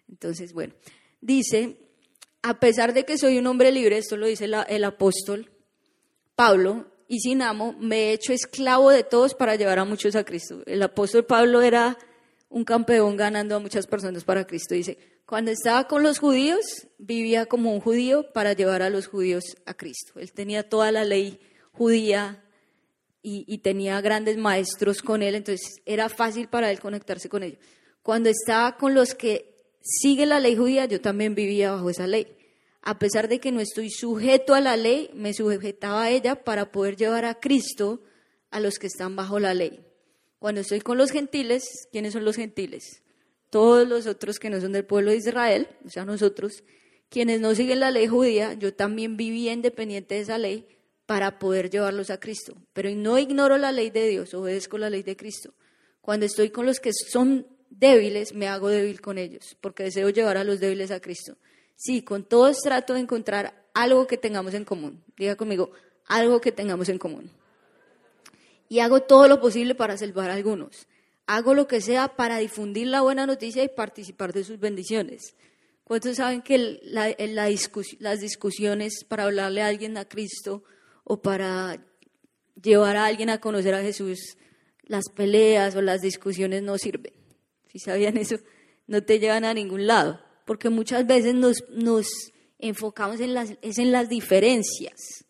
Entonces, 0.08 0.52
bueno, 0.52 0.74
dice, 1.20 1.76
a 2.42 2.58
pesar 2.58 2.92
de 2.92 3.04
que 3.04 3.16
soy 3.16 3.38
un 3.38 3.46
hombre 3.46 3.70
libre, 3.70 3.98
esto 3.98 4.16
lo 4.16 4.26
dice 4.26 4.46
el 4.46 4.84
apóstol 4.84 5.50
Pablo, 6.34 6.86
y 7.06 7.20
sin 7.20 7.40
amo, 7.40 7.74
me 7.80 8.10
he 8.10 8.12
hecho 8.12 8.32
esclavo 8.32 8.90
de 8.90 9.02
todos 9.02 9.34
para 9.34 9.56
llevar 9.56 9.78
a 9.78 9.84
muchos 9.84 10.14
a 10.14 10.24
Cristo. 10.24 10.62
El 10.66 10.82
apóstol 10.82 11.24
Pablo 11.24 11.62
era 11.62 11.96
un 12.50 12.64
campeón 12.64 13.16
ganando 13.16 13.56
a 13.56 13.60
muchas 13.60 13.86
personas 13.86 14.24
para 14.24 14.46
Cristo. 14.46 14.74
Dice, 14.74 14.98
cuando 15.24 15.50
estaba 15.50 15.86
con 15.86 16.02
los 16.02 16.18
judíos, 16.18 16.86
vivía 16.98 17.46
como 17.46 17.72
un 17.72 17.80
judío 17.80 18.30
para 18.32 18.52
llevar 18.52 18.82
a 18.82 18.90
los 18.90 19.06
judíos 19.06 19.44
a 19.66 19.74
Cristo. 19.74 20.14
Él 20.16 20.32
tenía 20.32 20.68
toda 20.68 20.92
la 20.92 21.04
ley 21.04 21.40
judía 21.72 22.44
y, 23.22 23.58
tenía 23.58 24.00
grandes 24.00 24.36
maestros 24.36 25.02
con 25.02 25.22
él, 25.22 25.34
entonces 25.34 25.82
era 25.84 26.08
fácil 26.08 26.48
para 26.48 26.70
él 26.70 26.80
conectarse 26.80 27.28
con 27.28 27.42
ellos. 27.42 27.58
Cuando 28.02 28.30
estaba 28.30 28.76
con 28.76 28.94
los 28.94 29.14
que 29.14 29.56
siguen 29.82 30.30
la 30.30 30.40
ley 30.40 30.56
judía, 30.56 30.86
yo 30.86 31.00
también 31.00 31.34
vivía 31.34 31.72
bajo 31.72 31.90
esa 31.90 32.06
ley. 32.06 32.36
A 32.80 32.98
pesar 32.98 33.28
de 33.28 33.40
que 33.40 33.52
no 33.52 33.60
estoy 33.60 33.90
sujeto 33.90 34.54
a 34.54 34.60
la 34.60 34.76
ley, 34.76 35.10
me 35.14 35.34
sujetaba 35.34 36.04
a 36.04 36.10
ella 36.10 36.44
para 36.44 36.70
poder 36.70 36.96
llevar 36.96 37.24
a 37.24 37.38
Cristo 37.38 38.02
a 38.50 38.60
los 38.60 38.78
que 38.78 38.86
están 38.86 39.16
bajo 39.16 39.38
la 39.38 39.52
ley. 39.52 39.80
Cuando 40.38 40.60
estoy 40.60 40.80
con 40.80 40.96
los 40.96 41.10
gentiles, 41.10 41.88
¿quiénes 41.90 42.12
son 42.12 42.24
los 42.24 42.36
gentiles? 42.36 43.02
Todos 43.50 43.86
los 43.86 44.06
otros 44.06 44.38
que 44.38 44.48
no 44.48 44.60
son 44.60 44.72
del 44.72 44.86
pueblo 44.86 45.10
de 45.10 45.16
Israel, 45.16 45.68
o 45.84 45.90
sea, 45.90 46.04
nosotros, 46.04 46.62
quienes 47.08 47.40
no 47.40 47.54
siguen 47.54 47.80
la 47.80 47.90
ley 47.90 48.06
judía, 48.06 48.54
yo 48.54 48.72
también 48.72 49.16
vivía 49.16 49.52
independiente 49.52 50.14
de 50.14 50.20
esa 50.20 50.38
ley 50.38 50.66
para 51.08 51.38
poder 51.38 51.70
llevarlos 51.70 52.10
a 52.10 52.20
Cristo. 52.20 52.54
Pero 52.74 52.90
no 52.90 53.18
ignoro 53.18 53.56
la 53.56 53.72
ley 53.72 53.88
de 53.88 54.06
Dios, 54.08 54.34
obedezco 54.34 54.76
la 54.76 54.90
ley 54.90 55.02
de 55.02 55.16
Cristo. 55.16 55.54
Cuando 56.02 56.26
estoy 56.26 56.50
con 56.50 56.66
los 56.66 56.80
que 56.80 56.90
son 56.92 57.46
débiles, 57.70 58.34
me 58.34 58.46
hago 58.46 58.68
débil 58.68 59.00
con 59.00 59.16
ellos, 59.16 59.56
porque 59.62 59.84
deseo 59.84 60.10
llevar 60.10 60.36
a 60.36 60.44
los 60.44 60.60
débiles 60.60 60.90
a 60.90 61.00
Cristo. 61.00 61.38
Sí, 61.76 62.02
con 62.02 62.24
todos 62.24 62.58
trato 62.58 62.92
de 62.92 63.00
encontrar 63.00 63.70
algo 63.72 64.06
que 64.06 64.18
tengamos 64.18 64.52
en 64.52 64.66
común. 64.66 65.02
Diga 65.16 65.34
conmigo, 65.34 65.70
algo 66.04 66.42
que 66.42 66.52
tengamos 66.52 66.90
en 66.90 66.98
común. 66.98 67.30
Y 68.68 68.80
hago 68.80 69.00
todo 69.00 69.28
lo 69.28 69.40
posible 69.40 69.74
para 69.74 69.96
salvar 69.96 70.28
a 70.28 70.34
algunos. 70.34 70.88
Hago 71.26 71.54
lo 71.54 71.66
que 71.66 71.80
sea 71.80 72.16
para 72.16 72.36
difundir 72.36 72.86
la 72.86 73.00
buena 73.00 73.24
noticia 73.24 73.64
y 73.64 73.68
participar 73.68 74.34
de 74.34 74.44
sus 74.44 74.60
bendiciones. 74.60 75.34
¿Cuántos 75.84 76.16
saben 76.16 76.42
que 76.42 76.82
las 76.82 78.20
discusiones 78.20 79.04
para 79.08 79.24
hablarle 79.24 79.62
a 79.62 79.68
alguien 79.68 79.96
a 79.96 80.06
Cristo 80.06 80.64
o 81.08 81.20
para 81.20 81.84
llevar 82.62 82.96
a 82.96 83.06
alguien 83.06 83.30
a 83.30 83.40
conocer 83.40 83.74
a 83.74 83.82
Jesús, 83.82 84.36
las 84.82 85.08
peleas 85.08 85.74
o 85.74 85.82
las 85.82 86.02
discusiones 86.02 86.62
no 86.62 86.78
sirven. 86.78 87.12
Si 87.72 87.78
sabían 87.78 88.16
eso, 88.16 88.36
no 88.86 89.02
te 89.02 89.18
llevan 89.18 89.44
a 89.44 89.54
ningún 89.54 89.86
lado, 89.86 90.20
porque 90.44 90.68
muchas 90.68 91.06
veces 91.06 91.34
nos, 91.34 91.58
enfocamos 92.58 93.20
en 93.20 93.34
las, 93.34 93.54
en 93.62 93.92
las 93.92 94.08
diferencias. 94.08 95.24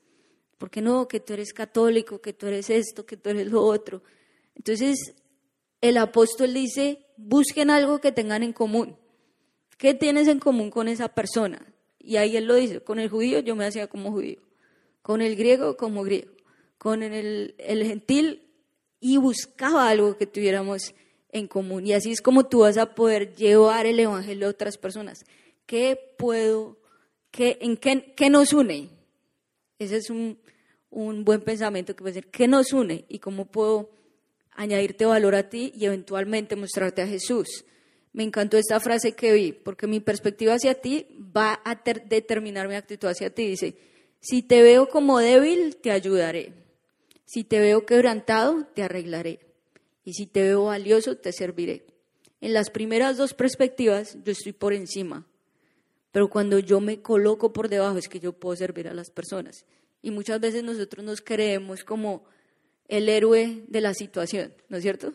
Porque 0.58 0.80
no, 0.80 1.06
que 1.06 1.20
tú 1.20 1.34
eres 1.34 1.52
católico, 1.52 2.20
que 2.20 2.32
tú 2.32 2.46
eres 2.46 2.70
esto, 2.70 3.06
que 3.06 3.16
tú 3.16 3.30
eres 3.30 3.46
lo 3.48 3.62
otro. 3.62 4.02
Entonces, 4.56 5.14
el 5.80 5.96
apóstol 5.96 6.52
dice, 6.54 7.06
busquen 7.16 7.70
algo 7.70 8.00
que 8.00 8.10
tengan 8.10 8.42
en 8.42 8.52
común. 8.52 8.96
¿Qué 9.76 9.94
tienes 9.94 10.26
en 10.26 10.40
común 10.40 10.70
con 10.70 10.88
esa 10.88 11.08
persona? 11.08 11.64
Y 12.00 12.16
ahí 12.16 12.36
él 12.36 12.46
lo 12.46 12.56
dice, 12.56 12.80
con 12.80 12.98
el 12.98 13.08
judío 13.08 13.38
yo 13.38 13.54
me 13.54 13.66
hacía 13.66 13.86
como 13.86 14.10
judío 14.10 14.47
con 15.08 15.22
el 15.22 15.36
griego 15.36 15.78
como 15.78 16.02
griego, 16.02 16.30
con 16.76 17.02
el, 17.02 17.54
gentil 17.58 18.42
y 19.00 19.16
buscaba 19.16 19.88
algo 19.88 20.18
que 20.18 20.26
tuviéramos 20.26 20.94
en 21.30 21.48
común. 21.48 21.86
Y 21.86 21.94
así 21.94 22.12
es 22.12 22.20
como 22.20 22.44
tú 22.44 22.58
vas 22.58 22.76
a 22.76 22.94
poder 22.94 23.34
llevar 23.34 23.86
el 23.86 23.98
Evangelio 23.98 24.46
a 24.46 24.50
otras 24.50 24.76
personas. 24.76 25.24
¿Qué 25.64 25.98
puedo, 26.18 26.76
qué, 27.30 27.56
en 27.62 27.78
qué, 27.78 28.12
qué 28.14 28.28
nos 28.28 28.52
une? 28.52 28.90
Ese 29.78 29.96
es 29.96 30.10
un, 30.10 30.38
un 30.90 31.24
buen 31.24 31.40
pensamiento 31.40 31.96
que 31.96 32.02
puede 32.02 32.12
ser, 32.12 32.26
¿qué 32.26 32.46
nos 32.46 32.74
une? 32.74 33.06
Y 33.08 33.18
cómo 33.18 33.46
puedo 33.46 33.88
añadirte 34.50 35.06
valor 35.06 35.36
a 35.36 35.48
ti 35.48 35.72
y 35.74 35.86
eventualmente 35.86 36.54
mostrarte 36.54 37.00
a 37.00 37.06
Jesús. 37.06 37.64
me 38.12 38.24
encantó 38.24 38.58
esta 38.58 38.78
frase 38.78 39.12
que 39.12 39.32
vi, 39.32 39.52
porque 39.52 39.86
mi 39.86 40.00
perspectiva 40.00 40.52
hacia 40.52 40.74
ti 40.74 41.06
va 41.34 41.62
a 41.64 41.82
determinar 42.10 42.68
mi 42.68 42.74
actitud 42.74 43.08
hacia 43.08 43.30
ti. 43.30 43.46
Dice, 43.46 43.74
si 44.20 44.42
te 44.42 44.62
veo 44.62 44.88
como 44.88 45.18
débil, 45.18 45.76
te 45.76 45.90
ayudaré. 45.90 46.52
Si 47.24 47.44
te 47.44 47.60
veo 47.60 47.86
quebrantado, 47.86 48.66
te 48.74 48.82
arreglaré. 48.82 49.40
Y 50.04 50.14
si 50.14 50.26
te 50.26 50.42
veo 50.42 50.64
valioso, 50.64 51.16
te 51.16 51.32
serviré. 51.32 51.84
En 52.40 52.52
las 52.52 52.70
primeras 52.70 53.16
dos 53.16 53.34
perspectivas, 53.34 54.16
yo 54.24 54.32
estoy 54.32 54.52
por 54.52 54.72
encima. 54.72 55.26
Pero 56.12 56.28
cuando 56.28 56.58
yo 56.58 56.80
me 56.80 57.02
coloco 57.02 57.52
por 57.52 57.68
debajo, 57.68 57.98
es 57.98 58.08
que 58.08 58.20
yo 58.20 58.32
puedo 58.32 58.56
servir 58.56 58.88
a 58.88 58.94
las 58.94 59.10
personas. 59.10 59.66
Y 60.00 60.10
muchas 60.10 60.40
veces 60.40 60.62
nosotros 60.62 61.04
nos 61.04 61.20
creemos 61.20 61.84
como 61.84 62.24
el 62.86 63.08
héroe 63.08 63.64
de 63.68 63.80
la 63.80 63.92
situación, 63.92 64.54
¿no 64.68 64.78
es 64.78 64.82
cierto? 64.82 65.12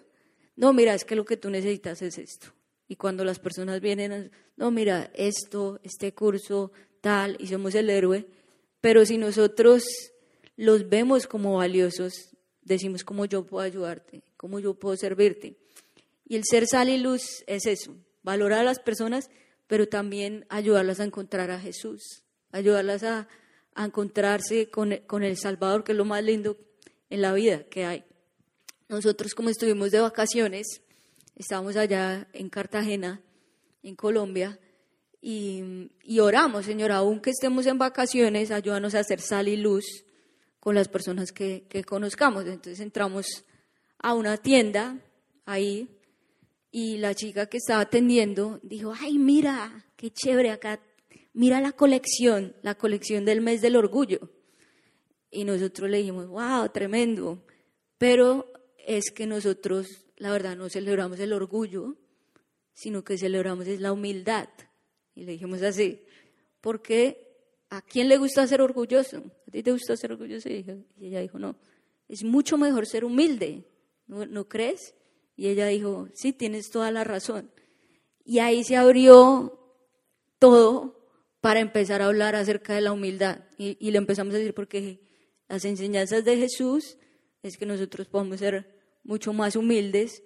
No, 0.55 0.73
mira, 0.73 0.93
es 0.93 1.05
que 1.05 1.15
lo 1.15 1.25
que 1.25 1.37
tú 1.37 1.49
necesitas 1.49 2.01
es 2.01 2.17
esto. 2.19 2.47
Y 2.87 2.95
cuando 2.95 3.25
las 3.25 3.39
personas 3.39 3.81
vienen, 3.81 4.31
no, 4.55 4.69
mira, 4.69 5.09
esto, 5.15 5.79
este 5.83 6.13
curso, 6.13 6.71
tal, 7.01 7.37
y 7.39 7.47
somos 7.47 7.73
el 7.73 7.89
héroe, 7.89 8.27
pero 8.84 9.06
si 9.06 9.17
nosotros 9.17 9.86
los 10.58 10.89
vemos 10.89 11.26
como 11.26 11.56
valiosos, 11.56 12.36
decimos 12.63 13.06
cómo 13.06 13.24
yo 13.24 13.46
puedo 13.46 13.63
ayudarte, 13.63 14.24
cómo 14.36 14.60
yo 14.60 14.74
puedo 14.74 14.98
servirte. 14.98 15.56
Y 16.26 16.36
el 16.36 16.43
ser 16.43 16.67
sal 16.67 16.89
y 16.89 16.98
luz 16.98 17.46
es 17.48 17.65
eso, 17.65 17.96
valorar 18.24 18.60
a 18.60 18.63
las 18.65 18.80
personas, 18.80 19.30
pero 19.67 19.88
también 19.88 20.46
ayudarlas 20.50 21.00
a 21.00 21.06
encontrar 21.06 21.50
a 21.50 21.62
Jesús, 21.62 22.26
ayudarlas 22.52 23.04
a, 23.04 23.30
encontrarse 23.78 24.69
con, 24.69 24.98
con 25.08 25.24
el 25.24 25.38
Salvador, 25.38 25.86
que 25.86 25.93
es 25.93 25.98
lo 25.98 26.04
más 26.04 26.22
lindo 26.22 26.58
en 27.10 27.22
la 27.22 27.32
vida 27.32 27.63
que 27.69 27.86
hay. 27.86 28.04
Nosotros 28.89 29.34
como 29.34 29.50
estuvimos 29.50 29.91
de 29.91 30.02
vacaciones, 30.02 30.82
estábamos 31.38 31.78
allá 31.78 32.28
en 32.34 32.50
Cartagena, 32.50 33.22
en 33.82 33.96
Colombia, 33.96 34.60
y, 35.25 36.19
oramos, 36.19 36.65
Señor, 36.65 36.91
aunque 36.91 37.29
estemos 37.29 37.65
en 37.65 37.77
vacaciones, 37.77 38.51
ayúdanos 38.51 38.93
a 38.93 38.99
hacer 38.99 39.21
sal 39.21 39.47
y 39.47 39.55
luz 39.55 39.86
con 40.59 40.75
las 40.75 40.89
personas 40.89 41.31
que, 41.31 41.65
que 41.69 41.86
conozcamos. 41.86 42.45
Entonces 42.45 42.81
entramos 42.81 43.45
a 43.99 44.13
una 44.13 44.36
tienda 44.36 44.99
ahí 45.45 45.88
y 46.71 46.97
la 46.97 47.15
chica 47.15 47.45
que 47.45 47.57
estaba 47.57 47.81
atendiendo 47.81 48.59
dijo, 48.63 48.93
ay, 48.99 49.17
mira, 49.17 49.86
qué 49.95 50.12
chévere 50.12 50.51
acá, 50.51 50.81
mira 51.31 51.62
la 51.62 51.71
colección, 51.71 52.53
la 52.62 52.75
colección 52.75 53.23
del 53.23 53.39
mes 53.39 53.62
del 53.62 53.77
orgullo. 53.77 54.29
Y 55.31 55.45
nosotros 55.45 55.89
le 55.89 55.99
dijimos, 55.99 56.27
wow, 56.27 56.67
tremendo. 56.67 57.45
Pero 57.97 58.51
es 58.86 59.09
que 59.12 59.25
nosotros 59.25 59.88
la 60.17 60.31
verdad 60.31 60.57
no 60.57 60.67
celebramos 60.67 61.17
el 61.21 61.31
orgullo, 61.31 61.95
sino 62.73 63.05
que 63.05 63.17
celebramos 63.17 63.67
es 63.67 63.79
la 63.79 63.93
humildad. 63.93 64.49
Y 65.15 65.23
le 65.23 65.34
dijimos 65.34 65.62
así, 65.62 66.02
porque 66.62 67.23
¿a 67.69 67.82
quién 67.82 68.08
le 68.08 68.17
gusta 68.17 68.47
ser 68.47 68.62
orgulloso? 68.62 69.23
¿A 69.47 69.52
ti 69.52 69.63
te 69.63 69.71
gusta 69.71 69.95
ser 69.95 70.12
orgulloso? 70.12 70.49
Y 70.49 70.65
ella 71.02 71.21
dijo, 71.21 71.39
no, 71.39 71.56
es 72.08 72.23
mucho 72.23 72.58
mejor 72.58 72.86
ser 72.86 73.06
humilde, 73.06 73.65
¿no, 74.08 74.26
¿no 74.26 74.47
crees? 74.47 74.95
Y 75.36 75.47
ella 75.47 75.67
dijo, 75.67 76.08
sí, 76.13 76.34
tienes 76.34 76.69
toda 76.69 76.91
la 76.91 77.04
razón. 77.04 77.52
Y 78.26 78.39
ahí 78.39 78.63
se 78.63 78.76
abrió 78.76 79.60
todo 80.39 80.99
para 81.41 81.60
empezar 81.60 82.02
a 82.02 82.06
hablar 82.06 82.36
acerca 82.36 82.73
de 82.73 82.82
la 82.82 82.91
humildad. 82.91 83.41
Y, 83.58 83.78
y, 83.80 83.91
le 83.91 83.97
empezamos 83.97 84.34
a 84.34 84.38
decir, 84.38 84.54
porque 84.54 85.02
las 85.49 85.65
enseñanzas 85.65 86.23
de 86.23 86.38
Jesús 86.38 86.97
es 87.41 87.58
que 87.58 87.65
nosotros 87.65 88.08
podemos 88.08 88.39
ser 88.39 88.80
mucho 89.04 89.34
más 89.34 89.56
humildes, 89.56 90.23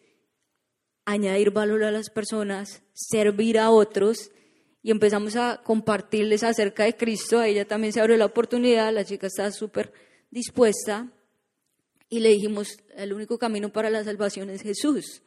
añadir 1.06 1.52
valor 1.52 1.84
a 1.84 1.92
las 1.92 2.10
personas, 2.10 2.84
servir 2.94 3.58
a 3.58 3.72
otros 3.72 4.32
y 4.88 4.92
empezamos 4.92 5.36
a 5.36 5.60
compartirles 5.66 6.44
acerca 6.46 6.86
de 6.86 6.96
Cristo. 6.96 7.40
A 7.40 7.48
ella 7.50 7.68
también 7.68 7.92
se 7.92 8.00
abrió 8.00 8.16
la 8.16 8.24
oportunidad, 8.24 8.94
la 8.94 9.04
chica 9.04 9.28
estaba 9.28 9.52
súper 9.52 9.92
dispuesta 10.32 11.12
y 12.08 12.22
le 12.22 12.30
dijimos, 12.30 12.80
el 12.96 13.12
único 13.12 13.38
camino 13.38 13.68
para 13.68 13.90
la 13.90 14.06
salvación 14.06 14.50
es 14.50 14.62
Jesús. 14.62 15.24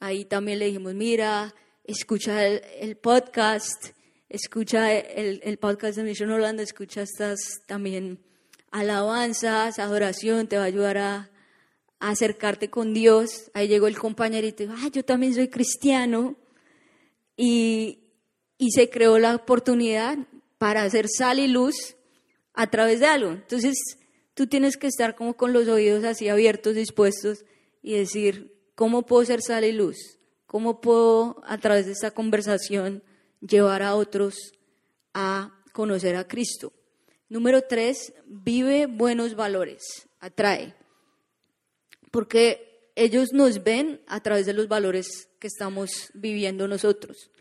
Ahí 0.00 0.24
también 0.24 0.58
le 0.58 0.64
dijimos, 0.64 0.94
mira, 0.94 1.54
escucha 1.84 2.46
el, 2.46 2.96
podcast, 2.96 3.88
escucha 4.30 4.90
el, 4.90 5.42
el, 5.44 5.58
podcast 5.58 5.98
de 5.98 6.04
Mission 6.04 6.30
Holanda, 6.30 6.62
escucha 6.62 7.02
estas 7.02 7.60
también 7.66 8.20
alabanzas, 8.70 9.78
adoración, 9.80 10.46
te 10.46 10.56
va 10.56 10.62
a 10.62 10.68
ayudar 10.68 10.96
a, 10.96 11.30
acercarte 12.00 12.70
con 12.70 12.94
Dios. 12.94 13.50
Ahí 13.52 13.68
llegó 13.68 13.86
el 13.86 13.98
compañerito 13.98 14.64
ah, 14.70 14.88
yo 14.90 15.04
también 15.04 15.34
soy 15.34 15.48
cristiano. 15.48 16.36
Y, 17.36 18.01
y 18.62 18.70
se 18.70 18.88
creó 18.88 19.18
la 19.18 19.34
oportunidad 19.34 20.16
para 20.56 20.84
hacer 20.84 21.08
sal 21.08 21.40
y 21.40 21.48
luz 21.48 21.96
a 22.54 22.70
través 22.70 23.00
de 23.00 23.06
algo. 23.06 23.32
Entonces, 23.32 23.74
tú 24.34 24.46
tienes 24.46 24.76
que 24.76 24.86
estar 24.86 25.16
como 25.16 25.36
con 25.36 25.52
los 25.52 25.66
oídos 25.66 26.04
así 26.04 26.28
abiertos, 26.28 26.76
dispuestos 26.76 27.44
y 27.82 27.94
decir, 27.94 28.54
¿cómo 28.76 29.04
puedo 29.04 29.24
ser 29.24 29.42
sal 29.42 29.64
y 29.64 29.72
luz? 29.72 29.96
¿Cómo 30.46 30.80
puedo 30.80 31.42
a 31.44 31.58
través 31.58 31.86
de 31.86 31.92
esta 31.92 32.12
conversación 32.12 33.02
llevar 33.40 33.82
a 33.82 33.96
otros 33.96 34.52
a 35.12 35.60
conocer 35.72 36.14
a 36.14 36.28
Cristo? 36.28 36.72
Número 37.28 37.62
tres, 37.62 38.14
vive 38.26 38.86
buenos 38.86 39.34
valores, 39.34 40.06
atrae 40.20 40.76
porque 42.12 42.92
ellos 42.94 43.32
nos 43.32 43.64
ven 43.64 44.02
a 44.06 44.22
través 44.22 44.46
de 44.46 44.52
los 44.52 44.68
valores 44.68 45.28
que 45.40 45.48
estamos 45.48 46.10
viviendo 46.14 46.68
nosotros. 46.68 47.31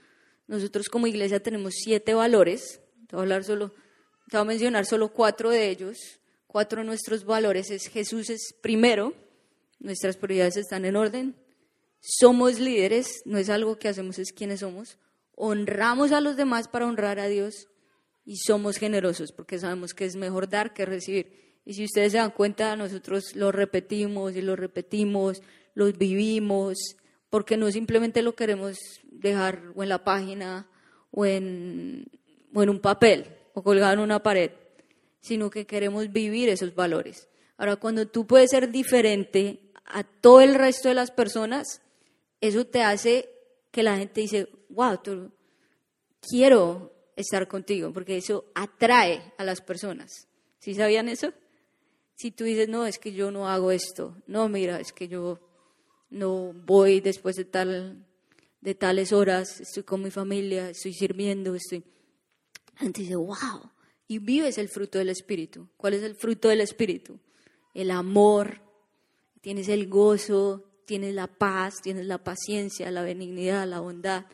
Nosotros 0.52 0.90
como 0.90 1.08
iglesia 1.08 1.42
tenemos 1.42 1.76
siete 1.78 2.14
valores, 2.14 2.82
te 3.08 3.16
voy 3.16 3.22
a, 3.22 3.24
hablar 3.24 3.46
solo, 3.46 3.70
te 4.30 4.36
voy 4.36 4.42
a 4.42 4.44
mencionar 4.44 4.86
solo 4.86 5.08
cuatro 5.14 5.50
de 5.50 5.70
ellos. 5.70 6.20
Cuatro 6.46 6.82
de 6.82 6.88
nuestros 6.88 7.24
valores 7.24 7.72
es 7.72 7.88
Jesús 7.88 8.30
es 8.30 8.54
primero, 8.60 9.14
nuestras 9.80 10.18
prioridades 10.18 10.58
están 10.58 10.84
en 10.84 10.98
orden, 10.98 11.38
somos 12.02 12.60
líderes, 12.60 13.22
no 13.24 13.38
es 13.38 13.50
algo 13.50 13.80
que 13.80 13.88
hacemos, 13.88 14.20
es 14.20 14.34
quienes 14.34 14.60
somos, 14.60 14.98
honramos 15.36 16.12
a 16.12 16.20
los 16.20 16.36
demás 16.36 16.68
para 16.68 16.86
honrar 16.86 17.18
a 17.20 17.30
Dios 17.30 17.70
y 18.26 18.36
somos 18.36 18.76
generosos 18.76 19.32
porque 19.32 19.58
sabemos 19.58 19.94
que 19.94 20.04
es 20.04 20.18
mejor 20.18 20.50
dar 20.50 20.74
que 20.74 20.86
recibir. 20.86 21.62
Y 21.64 21.76
si 21.76 21.86
ustedes 21.86 22.12
se 22.12 22.18
dan 22.18 22.32
cuenta, 22.32 22.76
nosotros 22.76 23.38
lo 23.38 23.54
repetimos 23.54 24.36
y 24.36 24.42
lo 24.42 24.58
repetimos, 24.58 25.42
los 25.76 25.98
vivimos, 25.98 26.98
porque 27.30 27.56
no 27.56 27.72
simplemente 27.72 28.22
lo 28.22 28.36
queremos 28.36 28.78
dejar 29.22 29.72
o 29.76 29.84
en 29.84 29.90
la 29.90 30.04
página 30.04 30.68
o 31.12 31.26
en, 31.26 32.06
o 32.54 32.64
en 32.64 32.70
un 32.70 32.80
papel 32.80 33.26
o 33.54 33.64
colgado 33.64 33.94
en 33.94 34.00
una 34.00 34.24
pared, 34.24 34.52
sino 35.22 35.50
que 35.50 35.66
queremos 35.66 36.12
vivir 36.12 36.50
esos 36.50 36.74
valores. 36.74 37.28
Ahora, 37.58 37.76
cuando 37.76 38.08
tú 38.08 38.26
puedes 38.26 38.50
ser 38.50 38.72
diferente 38.72 39.72
a 39.86 40.04
todo 40.04 40.42
el 40.42 40.56
resto 40.56 40.90
de 40.90 40.96
las 40.96 41.12
personas, 41.12 41.82
eso 42.40 42.66
te 42.66 42.82
hace 42.82 43.30
que 43.72 43.84
la 43.84 43.98
gente 43.98 44.22
dice, 44.22 44.50
wow, 44.70 45.00
quiero 46.22 46.92
estar 47.16 47.48
contigo, 47.48 47.94
porque 47.94 48.18
eso 48.18 48.46
atrae 48.56 49.34
a 49.38 49.44
las 49.44 49.62
personas. 49.62 50.28
¿Sí 50.60 50.74
sabían 50.74 51.10
eso? 51.10 51.34
Si 52.16 52.32
tú 52.32 52.44
dices, 52.44 52.68
no, 52.68 52.86
es 52.86 53.00
que 53.00 53.14
yo 53.14 53.32
no 53.32 53.48
hago 53.48 53.72
esto, 53.72 54.16
no, 54.28 54.48
mira, 54.50 54.80
es 54.80 54.92
que 54.92 55.08
yo 55.08 55.40
no 56.10 56.54
voy 56.54 57.00
después 57.00 57.36
de, 57.36 57.46
tal, 57.46 58.06
de 58.62 58.76
tales 58.76 59.12
horas, 59.12 59.60
estoy 59.60 59.84
con 59.84 60.04
mi 60.04 60.12
familia, 60.12 60.70
estoy 60.70 60.94
sirviendo, 60.94 61.56
estoy... 61.56 61.84
Entonces 62.80 63.08
dice, 63.08 63.16
wow, 63.16 63.72
y 64.08 64.20
vives 64.20 64.58
el 64.58 64.70
fruto 64.70 64.98
del 64.98 65.10
Espíritu. 65.10 65.68
¿Cuál 65.78 65.96
es 65.96 66.04
el 66.04 66.16
fruto 66.16 66.50
del 66.50 66.62
Espíritu? 66.62 67.20
El 67.74 67.92
amor, 67.92 68.62
tienes 69.42 69.68
el 69.68 69.88
gozo, 69.88 70.64
tienes 70.86 71.16
la 71.16 71.28
paz, 71.28 71.76
tienes 71.82 72.06
la 72.06 72.24
paciencia, 72.24 72.92
la 72.92 73.04
benignidad, 73.04 73.68
la 73.68 73.80
bondad, 73.80 74.26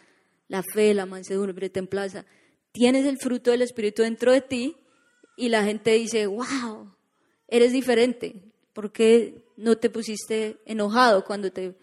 la 0.47 0.63
fe, 0.63 0.93
la 0.93 1.05
mansedumbre, 1.05 1.69
templanza. 1.69 2.25
Tienes 2.71 3.05
el 3.05 3.17
fruto 3.17 3.51
del 3.51 3.61
Espíritu 3.61 4.01
dentro 4.01 4.31
de 4.31 4.41
ti 4.41 4.77
y 5.35 5.49
la 5.49 5.63
gente 5.63 5.91
dice, 5.91 6.25
wow, 6.27 6.95
eres 7.47 7.71
diferente. 7.71 8.51
¿Por 8.73 8.91
qué 8.91 9.45
no 9.55 9.77
te 9.77 9.89
pusiste 9.89 10.57
enojado 10.65 11.23
cuando 11.23 11.51
te, 11.51 11.75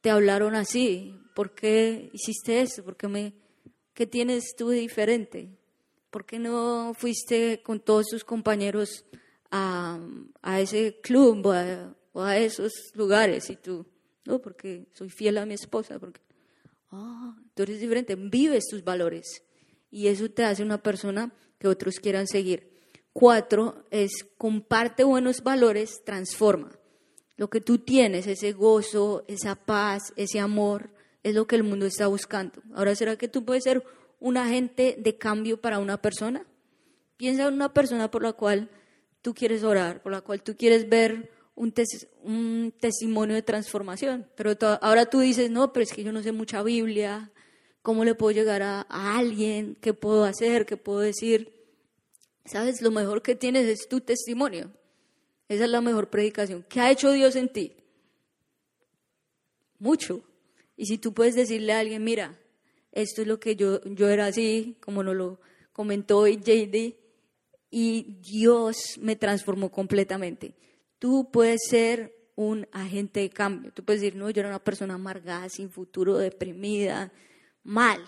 te 0.00 0.10
hablaron 0.10 0.54
así? 0.54 1.21
¿Por 1.34 1.54
qué 1.54 2.10
hiciste 2.12 2.60
eso? 2.60 2.84
¿Por 2.84 2.96
qué, 2.96 3.08
me, 3.08 3.34
qué 3.94 4.06
tienes 4.06 4.54
tú 4.56 4.68
de 4.68 4.78
diferente? 4.78 5.48
¿Por 6.10 6.26
qué 6.26 6.38
no 6.38 6.92
fuiste 6.94 7.62
con 7.62 7.80
todos 7.80 8.06
tus 8.06 8.24
compañeros 8.24 9.04
a, 9.50 9.98
a 10.42 10.60
ese 10.60 11.00
club 11.00 11.46
o 12.12 12.22
a, 12.22 12.36
esos 12.36 12.72
lugares? 12.94 13.48
Y 13.50 13.56
tú, 13.56 13.86
no, 14.26 14.40
porque 14.40 14.86
soy 14.92 15.08
fiel 15.08 15.38
a 15.38 15.46
mi 15.46 15.54
esposa. 15.54 15.98
Porque, 15.98 16.20
ah, 16.90 17.36
tú 17.54 17.62
eres 17.62 17.80
diferente, 17.80 18.14
vives 18.14 18.64
tus 18.70 18.84
valores. 18.84 19.42
Y 19.90 20.08
eso 20.08 20.30
te 20.30 20.44
hace 20.44 20.62
una 20.62 20.82
persona 20.82 21.32
que 21.58 21.68
otros 21.68 21.96
quieran 21.96 22.26
seguir. 22.26 22.72
Cuatro 23.12 23.84
es 23.90 24.10
comparte 24.36 25.04
buenos 25.04 25.42
valores, 25.42 26.02
transforma. 26.04 26.78
Lo 27.36 27.48
que 27.50 27.60
tú 27.60 27.78
tienes, 27.78 28.26
ese 28.26 28.52
gozo, 28.52 29.24
esa 29.28 29.54
paz, 29.54 30.12
ese 30.16 30.38
amor, 30.38 30.90
es 31.22 31.34
lo 31.34 31.46
que 31.46 31.56
el 31.56 31.62
mundo 31.62 31.86
está 31.86 32.06
buscando. 32.06 32.62
Ahora, 32.74 32.94
¿será 32.94 33.16
que 33.16 33.28
tú 33.28 33.44
puedes 33.44 33.64
ser 33.64 33.84
un 34.18 34.36
agente 34.36 34.96
de 34.98 35.16
cambio 35.16 35.60
para 35.60 35.78
una 35.78 36.00
persona? 36.00 36.46
Piensa 37.16 37.46
en 37.46 37.54
una 37.54 37.72
persona 37.72 38.10
por 38.10 38.22
la 38.22 38.32
cual 38.32 38.70
tú 39.20 39.34
quieres 39.34 39.62
orar, 39.62 40.02
por 40.02 40.12
la 40.12 40.20
cual 40.20 40.42
tú 40.42 40.56
quieres 40.56 40.88
ver 40.88 41.30
un, 41.54 41.72
un 42.22 42.74
testimonio 42.80 43.34
de 43.34 43.42
transformación. 43.42 44.28
Pero 44.34 44.56
ahora 44.80 45.06
tú 45.06 45.20
dices, 45.20 45.50
no, 45.50 45.72
pero 45.72 45.84
es 45.84 45.92
que 45.92 46.02
yo 46.02 46.12
no 46.12 46.22
sé 46.22 46.32
mucha 46.32 46.62
Biblia, 46.62 47.30
¿cómo 47.82 48.04
le 48.04 48.14
puedo 48.14 48.32
llegar 48.32 48.62
a, 48.62 48.86
a 48.88 49.18
alguien? 49.18 49.76
¿Qué 49.80 49.94
puedo 49.94 50.24
hacer? 50.24 50.66
¿Qué 50.66 50.76
puedo 50.76 50.98
decir? 51.00 51.52
¿Sabes? 52.44 52.82
Lo 52.82 52.90
mejor 52.90 53.22
que 53.22 53.36
tienes 53.36 53.66
es 53.68 53.88
tu 53.88 54.00
testimonio. 54.00 54.72
Esa 55.48 55.64
es 55.64 55.70
la 55.70 55.80
mejor 55.80 56.10
predicación. 56.10 56.64
¿Qué 56.68 56.80
ha 56.80 56.90
hecho 56.90 57.12
Dios 57.12 57.36
en 57.36 57.52
ti? 57.52 57.76
Mucho. 59.78 60.24
Y 60.76 60.86
si 60.86 60.98
tú 60.98 61.12
puedes 61.12 61.34
decirle 61.34 61.72
a 61.72 61.80
alguien, 61.80 62.02
mira, 62.04 62.38
esto 62.92 63.22
es 63.22 63.28
lo 63.28 63.40
que 63.40 63.56
yo, 63.56 63.82
yo 63.84 64.08
era 64.08 64.26
así, 64.26 64.76
como 64.80 65.02
nos 65.02 65.16
lo 65.16 65.40
comentó 65.72 66.18
hoy 66.18 66.36
JD, 66.36 66.94
y 67.70 68.18
Dios 68.20 68.98
me 69.00 69.16
transformó 69.16 69.70
completamente. 69.70 70.54
Tú 70.98 71.30
puedes 71.32 71.62
ser 71.68 72.14
un 72.36 72.68
agente 72.70 73.20
de 73.20 73.30
cambio. 73.30 73.72
Tú 73.72 73.84
puedes 73.84 74.02
decir, 74.02 74.16
no, 74.16 74.28
yo 74.30 74.40
era 74.40 74.50
una 74.50 74.62
persona 74.62 74.94
amargada, 74.94 75.48
sin 75.48 75.70
futuro, 75.70 76.18
deprimida, 76.18 77.12
mal. 77.62 78.00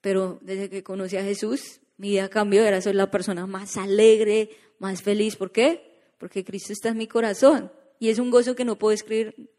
Pero 0.00 0.38
desde 0.40 0.70
que 0.70 0.82
conocí 0.82 1.16
a 1.16 1.22
Jesús, 1.22 1.80
mi 1.98 2.10
vida 2.10 2.28
cambió, 2.28 2.64
ahora 2.64 2.80
soy 2.80 2.94
la 2.94 3.10
persona 3.10 3.46
más 3.46 3.76
alegre, 3.76 4.50
más 4.78 5.02
feliz. 5.02 5.36
¿Por 5.36 5.52
qué? 5.52 6.00
Porque 6.18 6.44
Cristo 6.44 6.72
está 6.72 6.88
en 6.88 6.96
mi 6.98 7.06
corazón. 7.06 7.70
Y 7.98 8.08
es 8.08 8.18
un 8.18 8.30
gozo 8.30 8.56
que 8.56 8.64
no 8.64 8.78
puedo 8.78 8.92
escribir. 8.92 9.50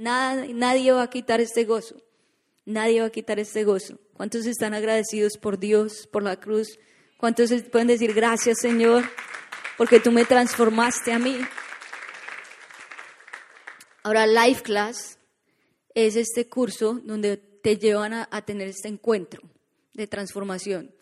Nada, 0.00 0.46
nadie 0.48 0.92
va 0.92 1.02
a 1.02 1.10
quitar 1.10 1.40
este 1.40 1.64
gozo. 1.64 1.96
Nadie 2.64 3.00
va 3.00 3.08
a 3.08 3.10
quitar 3.10 3.38
este 3.38 3.64
gozo. 3.64 3.98
¿Cuántos 4.14 4.46
están 4.46 4.74
agradecidos 4.74 5.36
por 5.36 5.58
Dios, 5.58 6.08
por 6.10 6.22
la 6.22 6.36
cruz? 6.40 6.78
¿Cuántos 7.18 7.50
pueden 7.70 7.88
decir 7.88 8.14
gracias, 8.14 8.58
Señor, 8.60 9.04
porque 9.76 10.00
tú 10.00 10.10
me 10.10 10.24
transformaste 10.24 11.12
a 11.12 11.18
mí? 11.18 11.38
Ahora, 14.02 14.26
Life 14.26 14.62
Class 14.62 15.18
es 15.94 16.16
este 16.16 16.48
curso 16.48 17.00
donde 17.04 17.36
te 17.36 17.76
llevan 17.76 18.14
a, 18.14 18.28
a 18.30 18.42
tener 18.42 18.68
este 18.68 18.88
encuentro 18.88 19.42
de 19.92 20.06
transformación 20.06 20.94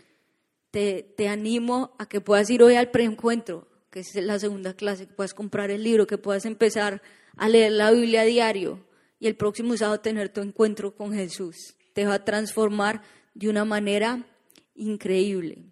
te, 0.70 1.28
animo 1.28 1.94
a 1.98 2.08
que 2.08 2.20
puedas 2.20 2.48
ir 2.50 2.62
hoy 2.62 2.76
al 2.76 2.90
preencuentro, 2.90 3.66
que 3.90 4.00
es 4.00 4.14
la 4.16 4.38
segunda 4.38 4.74
clase, 4.74 5.06
que 5.06 5.14
puedas 5.14 5.34
comprar 5.34 5.70
el 5.70 5.82
libro, 5.82 6.06
que 6.06 6.18
puedas 6.18 6.44
empezar 6.44 7.02
a 7.36 7.48
leer 7.48 7.72
la 7.72 7.90
Biblia 7.90 8.22
a 8.22 8.24
diario 8.24 8.84
y 9.20 9.26
el 9.26 9.36
próximo 9.36 9.76
sábado 9.76 10.00
tener 10.00 10.28
tu 10.28 10.40
encuentro 10.40 10.94
con 10.94 11.12
Jesús. 11.12 11.76
Te 11.92 12.06
va 12.06 12.14
a 12.14 12.24
transformar 12.24 13.02
de 13.34 13.48
una 13.48 13.64
manera 13.64 14.26
increíble. 14.74 15.64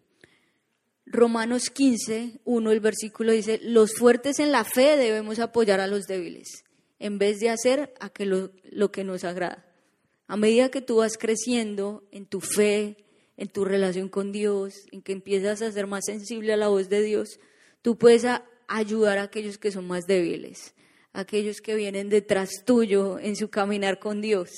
Romanos 1.06 1.70
15, 1.70 2.40
1, 2.44 2.72
el 2.72 2.80
versículo 2.80 3.32
dice, 3.32 3.61
los 3.62 3.94
fuertes 3.94 4.40
en 4.40 4.50
la 4.50 4.64
fe 4.64 4.96
debemos 4.96 5.38
apoyar 5.38 5.80
a 5.80 5.87
los 5.87 6.06
débiles, 6.06 6.64
en 6.98 7.18
vez 7.18 7.38
de 7.38 7.50
hacer 7.50 7.94
lo 8.64 8.90
que 8.90 9.04
nos 9.04 9.22
agrada. 9.22 9.64
A 10.26 10.37
medida 10.37 10.68
que 10.68 10.80
tú 10.80 10.96
vas 10.96 11.16
creciendo 11.16 12.02
en 12.11 12.26
tu 12.26 12.40
fe, 12.40 12.96
en 13.37 13.48
tu 13.48 13.64
relación 13.64 14.09
con 14.09 14.32
Dios, 14.32 14.74
en 14.90 15.00
que 15.02 15.12
empiezas 15.12 15.62
a 15.62 15.70
ser 15.70 15.87
más 15.87 16.04
sensible 16.06 16.52
a 16.52 16.56
la 16.56 16.68
voz 16.68 16.88
de 16.88 17.02
Dios, 17.02 17.38
tú 17.82 17.96
puedes 17.96 18.26
ayudar 18.66 19.18
a 19.18 19.22
aquellos 19.22 19.59
que 19.59 19.70
son 19.70 19.87
más 19.87 20.06
débiles, 20.06 20.74
a 20.74 20.75
aquellos 21.16 21.61
que 21.61 21.74
vienen 21.74 22.09
detrás 22.09 22.50
tuyo 22.64 23.18
en 23.18 23.37
su 23.37 23.48
caminar 23.48 23.98
con 23.98 24.20
Dios. 24.20 24.50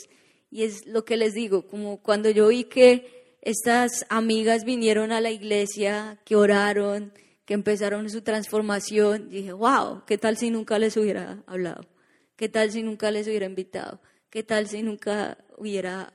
Y 0.50 0.64
es 0.64 0.86
lo 0.86 1.04
que 1.04 1.16
les 1.16 1.34
digo, 1.34 1.66
como 1.66 2.02
cuando 2.02 2.30
yo 2.30 2.48
vi 2.48 2.64
que 2.64 3.36
estas 3.42 4.06
amigas 4.08 4.64
vinieron 4.64 5.12
a 5.12 5.20
la 5.20 5.30
iglesia, 5.30 6.18
que 6.24 6.36
oraron, 6.36 7.12
que 7.44 7.54
empezaron 7.54 8.10
su 8.10 8.22
transformación, 8.22 9.30
dije, 9.30 9.52
wow, 9.52 10.04
¿qué 10.06 10.18
tal 10.18 10.36
si 10.36 10.50
nunca 10.50 10.78
les 10.78 10.96
hubiera 10.96 11.42
hablado? 11.46 11.86
¿Qué 12.36 12.48
tal 12.48 12.70
si 12.70 12.82
nunca 12.82 13.10
les 13.10 13.26
hubiera 13.26 13.46
invitado? 13.46 14.00
¿Qué 14.30 14.42
tal 14.42 14.68
si 14.68 14.82
nunca 14.82 15.38
hubiera 15.56 16.12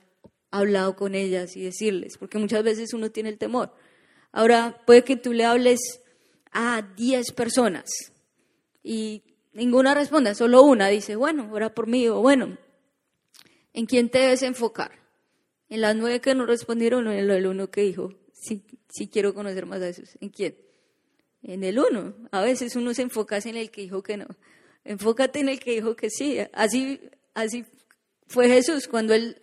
hablado 0.54 0.94
con 0.94 1.16
ellas 1.16 1.56
y 1.56 1.62
decirles, 1.62 2.16
porque 2.16 2.38
muchas 2.38 2.62
veces 2.62 2.94
uno 2.94 3.10
tiene 3.10 3.28
el 3.28 3.38
temor. 3.38 3.74
Ahora, 4.30 4.80
puede 4.86 5.02
que 5.02 5.16
tú 5.16 5.32
le 5.32 5.44
hables 5.44 5.80
a 6.52 6.82
10 6.96 7.32
personas 7.32 7.90
y 8.82 9.33
ninguna 9.54 9.94
responda, 9.94 10.34
solo 10.34 10.62
una 10.62 10.88
dice, 10.88 11.16
bueno, 11.16 11.48
ora 11.52 11.74
por 11.74 11.86
mí, 11.86 12.06
o 12.08 12.20
bueno, 12.20 12.58
¿en 13.72 13.86
quién 13.86 14.10
te 14.10 14.18
debes 14.18 14.42
enfocar? 14.42 14.92
En 15.68 15.80
las 15.80 15.96
nueve 15.96 16.20
que 16.20 16.34
no 16.34 16.46
respondieron 16.46 17.08
en 17.08 17.30
el 17.30 17.46
uno 17.46 17.70
que 17.70 17.80
dijo, 17.80 18.12
sí, 18.32 18.64
sí 18.90 19.08
quiero 19.08 19.34
conocer 19.34 19.66
más 19.66 19.80
a 19.80 19.86
Jesús. 19.86 20.18
¿En 20.20 20.28
quién? 20.28 20.56
En 21.42 21.64
el 21.64 21.78
uno. 21.78 22.14
A 22.30 22.42
veces 22.42 22.76
uno 22.76 22.92
se 22.92 23.02
enfoca 23.02 23.38
en 23.38 23.56
el 23.56 23.70
que 23.70 23.80
dijo 23.80 24.02
que 24.02 24.16
no. 24.16 24.26
Enfócate 24.84 25.40
en 25.40 25.48
el 25.48 25.58
que 25.58 25.72
dijo 25.72 25.96
que 25.96 26.10
sí. 26.10 26.38
Así, 26.52 27.00
así 27.32 27.64
fue 28.28 28.48
Jesús 28.48 28.86
cuando 28.86 29.14
él 29.14 29.38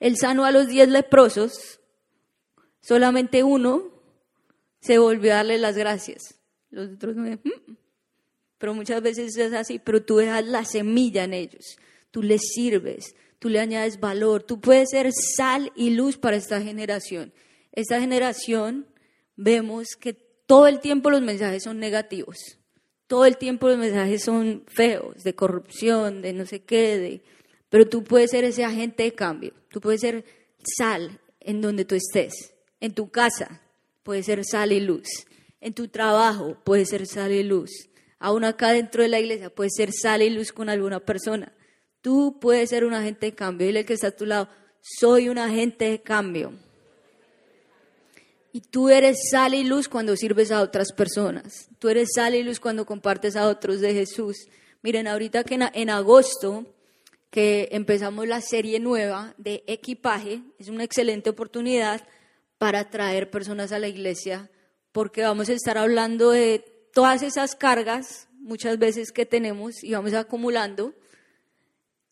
él 0.00 0.16
sanó 0.16 0.44
a 0.44 0.52
los 0.52 0.68
diez 0.68 0.88
leprosos, 0.88 1.80
solamente 2.80 3.42
uno 3.42 3.90
se 4.80 4.98
volvió 4.98 5.32
a 5.32 5.36
darle 5.36 5.58
las 5.58 5.76
gracias. 5.76 6.38
Los 6.70 6.94
otros 6.94 7.16
no. 7.16 7.24
Mm". 7.24 7.76
Pero 8.58 8.74
muchas 8.74 9.00
veces 9.02 9.36
es 9.36 9.52
así, 9.52 9.78
pero 9.78 10.02
tú 10.02 10.16
dejas 10.16 10.44
la 10.44 10.64
semilla 10.64 11.24
en 11.24 11.34
ellos, 11.34 11.78
tú 12.10 12.22
les 12.22 12.40
sirves, 12.54 13.14
tú 13.38 13.48
le 13.48 13.60
añades 13.60 14.00
valor, 14.00 14.42
tú 14.42 14.60
puedes 14.60 14.90
ser 14.90 15.10
sal 15.12 15.72
y 15.76 15.90
luz 15.90 16.18
para 16.18 16.36
esta 16.36 16.60
generación. 16.60 17.32
Esta 17.72 18.00
generación 18.00 18.86
vemos 19.36 19.88
que 19.98 20.14
todo 20.14 20.66
el 20.66 20.80
tiempo 20.80 21.10
los 21.10 21.22
mensajes 21.22 21.62
son 21.62 21.78
negativos, 21.78 22.36
todo 23.06 23.26
el 23.26 23.36
tiempo 23.36 23.68
los 23.68 23.78
mensajes 23.78 24.22
son 24.22 24.64
feos, 24.66 25.22
de 25.22 25.34
corrupción, 25.34 26.20
de 26.20 26.32
no 26.32 26.44
sé 26.44 26.60
qué, 26.60 26.98
de 26.98 27.22
pero 27.70 27.88
tú 27.88 28.04
puedes 28.04 28.30
ser 28.30 28.44
ese 28.44 28.64
agente 28.64 29.02
de 29.02 29.12
cambio. 29.12 29.52
Tú 29.70 29.80
puedes 29.80 30.00
ser 30.00 30.24
sal 30.76 31.20
en 31.40 31.60
donde 31.60 31.84
tú 31.84 31.94
estés. 31.94 32.54
En 32.80 32.94
tu 32.94 33.10
casa 33.10 33.60
puedes 34.02 34.26
ser 34.26 34.44
sal 34.44 34.72
y 34.72 34.80
luz. 34.80 35.08
En 35.60 35.74
tu 35.74 35.88
trabajo 35.88 36.56
puedes 36.64 36.88
ser 36.88 37.06
sal 37.06 37.32
y 37.32 37.42
luz. 37.42 37.70
Aún 38.18 38.44
acá 38.44 38.72
dentro 38.72 39.02
de 39.02 39.08
la 39.08 39.20
iglesia 39.20 39.50
puedes 39.50 39.74
ser 39.76 39.92
sal 39.92 40.22
y 40.22 40.30
luz 40.30 40.52
con 40.52 40.68
alguna 40.68 41.00
persona. 41.00 41.52
Tú 42.00 42.38
puedes 42.40 42.70
ser 42.70 42.84
un 42.84 42.94
agente 42.94 43.26
de 43.26 43.34
cambio. 43.34 43.66
Dile 43.66 43.84
que 43.84 43.94
está 43.94 44.08
a 44.08 44.16
tu 44.16 44.26
lado, 44.26 44.48
soy 44.80 45.28
un 45.28 45.38
agente 45.38 45.90
de 45.90 46.00
cambio. 46.00 46.52
Y 48.52 48.60
tú 48.60 48.88
eres 48.88 49.18
sal 49.30 49.54
y 49.54 49.62
luz 49.62 49.88
cuando 49.88 50.16
sirves 50.16 50.50
a 50.50 50.62
otras 50.62 50.92
personas. 50.92 51.68
Tú 51.78 51.88
eres 51.88 52.08
sal 52.14 52.34
y 52.34 52.42
luz 52.42 52.60
cuando 52.60 52.86
compartes 52.86 53.36
a 53.36 53.46
otros 53.46 53.80
de 53.80 53.92
Jesús. 53.94 54.48
Miren, 54.82 55.06
ahorita 55.06 55.44
que 55.44 55.58
en 55.72 55.90
agosto 55.90 56.64
que 57.30 57.68
empezamos 57.72 58.26
la 58.26 58.40
serie 58.40 58.80
nueva 58.80 59.34
de 59.38 59.64
equipaje. 59.66 60.42
Es 60.58 60.68
una 60.68 60.84
excelente 60.84 61.30
oportunidad 61.30 62.06
para 62.56 62.90
traer 62.90 63.30
personas 63.30 63.72
a 63.72 63.78
la 63.78 63.88
iglesia 63.88 64.50
porque 64.92 65.22
vamos 65.22 65.48
a 65.48 65.52
estar 65.52 65.78
hablando 65.78 66.30
de 66.30 66.64
todas 66.98 67.22
esas 67.22 67.54
cargas 67.54 68.26
muchas 68.40 68.76
veces 68.76 69.12
que 69.12 69.24
tenemos 69.24 69.84
y 69.84 69.92
vamos 69.92 70.14
acumulando 70.14 70.94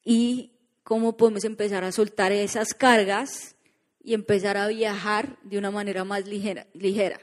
y 0.05 0.53
cómo 0.85 1.17
podemos 1.17 1.43
empezar 1.43 1.83
a 1.83 1.91
soltar 1.91 2.31
esas 2.31 2.73
cargas 2.73 3.57
y 4.05 4.15
empezar 4.15 4.57
a 4.57 4.69
viajar 4.69 5.41
de 5.43 5.59
una 5.59 5.73
manera 5.73 6.05
más 6.05 6.29
ligera. 6.29 6.69
ligera. 6.73 7.19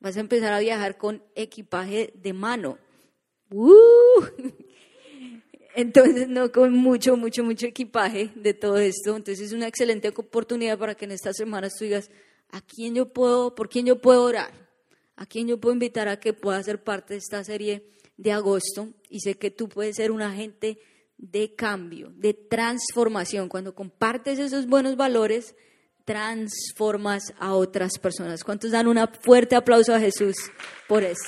Vas 0.00 0.16
a 0.16 0.20
empezar 0.20 0.54
a 0.54 0.60
viajar 0.60 0.96
con 0.96 1.22
equipaje 1.34 2.14
de 2.16 2.32
mano. 2.32 2.78
¡Uh! 3.50 4.24
Entonces, 5.76 6.28
no 6.28 6.50
con 6.50 6.72
mucho, 6.72 7.18
mucho, 7.18 7.44
mucho 7.44 7.66
equipaje 7.66 8.30
de 8.36 8.54
todo 8.54 8.78
esto. 8.78 9.14
Entonces, 9.14 9.48
es 9.48 9.52
una 9.52 9.68
excelente 9.68 10.08
oportunidad 10.16 10.78
para 10.78 10.94
que 10.94 11.04
en 11.04 11.10
estas 11.10 11.36
semanas 11.36 11.74
tú 11.78 11.84
digas, 11.84 12.10
¿a 12.48 12.62
quién 12.62 12.94
yo 12.94 13.12
puedo, 13.12 13.54
por 13.54 13.68
quién 13.68 13.84
yo 13.84 14.00
puedo 14.00 14.24
orar? 14.24 14.71
¿A 15.16 15.26
quién 15.26 15.46
yo 15.46 15.60
puedo 15.60 15.74
invitar 15.74 16.08
a 16.08 16.18
que 16.18 16.32
pueda 16.32 16.62
ser 16.62 16.82
parte 16.82 17.14
de 17.14 17.18
esta 17.18 17.44
serie 17.44 17.86
de 18.16 18.32
agosto? 18.32 18.88
Y 19.08 19.20
sé 19.20 19.36
que 19.36 19.50
tú 19.50 19.68
puedes 19.68 19.96
ser 19.96 20.10
un 20.10 20.22
agente 20.22 20.78
de 21.18 21.54
cambio, 21.54 22.12
de 22.16 22.34
transformación. 22.34 23.48
Cuando 23.48 23.74
compartes 23.74 24.38
esos 24.38 24.66
buenos 24.66 24.96
valores, 24.96 25.54
transformas 26.04 27.32
a 27.38 27.54
otras 27.54 27.98
personas. 27.98 28.44
¿Cuántos 28.44 28.72
dan 28.72 28.88
un 28.88 28.98
fuerte 29.20 29.54
aplauso 29.54 29.94
a 29.94 30.00
Jesús 30.00 30.34
por 30.88 31.04
eso? 31.04 31.22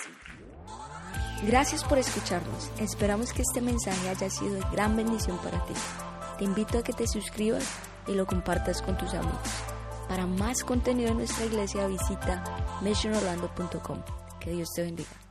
Gracias 1.46 1.84
por 1.84 1.98
escucharnos. 1.98 2.70
Esperamos 2.80 3.32
que 3.32 3.42
este 3.42 3.60
mensaje 3.60 4.08
haya 4.08 4.30
sido 4.30 4.54
de 4.54 4.62
gran 4.72 4.96
bendición 4.96 5.38
para 5.38 5.64
ti. 5.66 5.74
Te 6.38 6.44
invito 6.44 6.78
a 6.78 6.82
que 6.82 6.92
te 6.92 7.06
suscribas 7.06 7.64
y 8.06 8.12
lo 8.12 8.26
compartas 8.26 8.82
con 8.82 8.96
tus 8.96 9.12
amigos. 9.14 9.73
Para 10.14 10.28
más 10.28 10.62
contenido 10.62 11.10
en 11.10 11.16
nuestra 11.16 11.44
iglesia 11.44 11.88
visita 11.88 12.44
missionorlando.com. 12.82 13.98
Que 14.38 14.52
Dios 14.52 14.68
te 14.72 14.82
bendiga. 14.82 15.23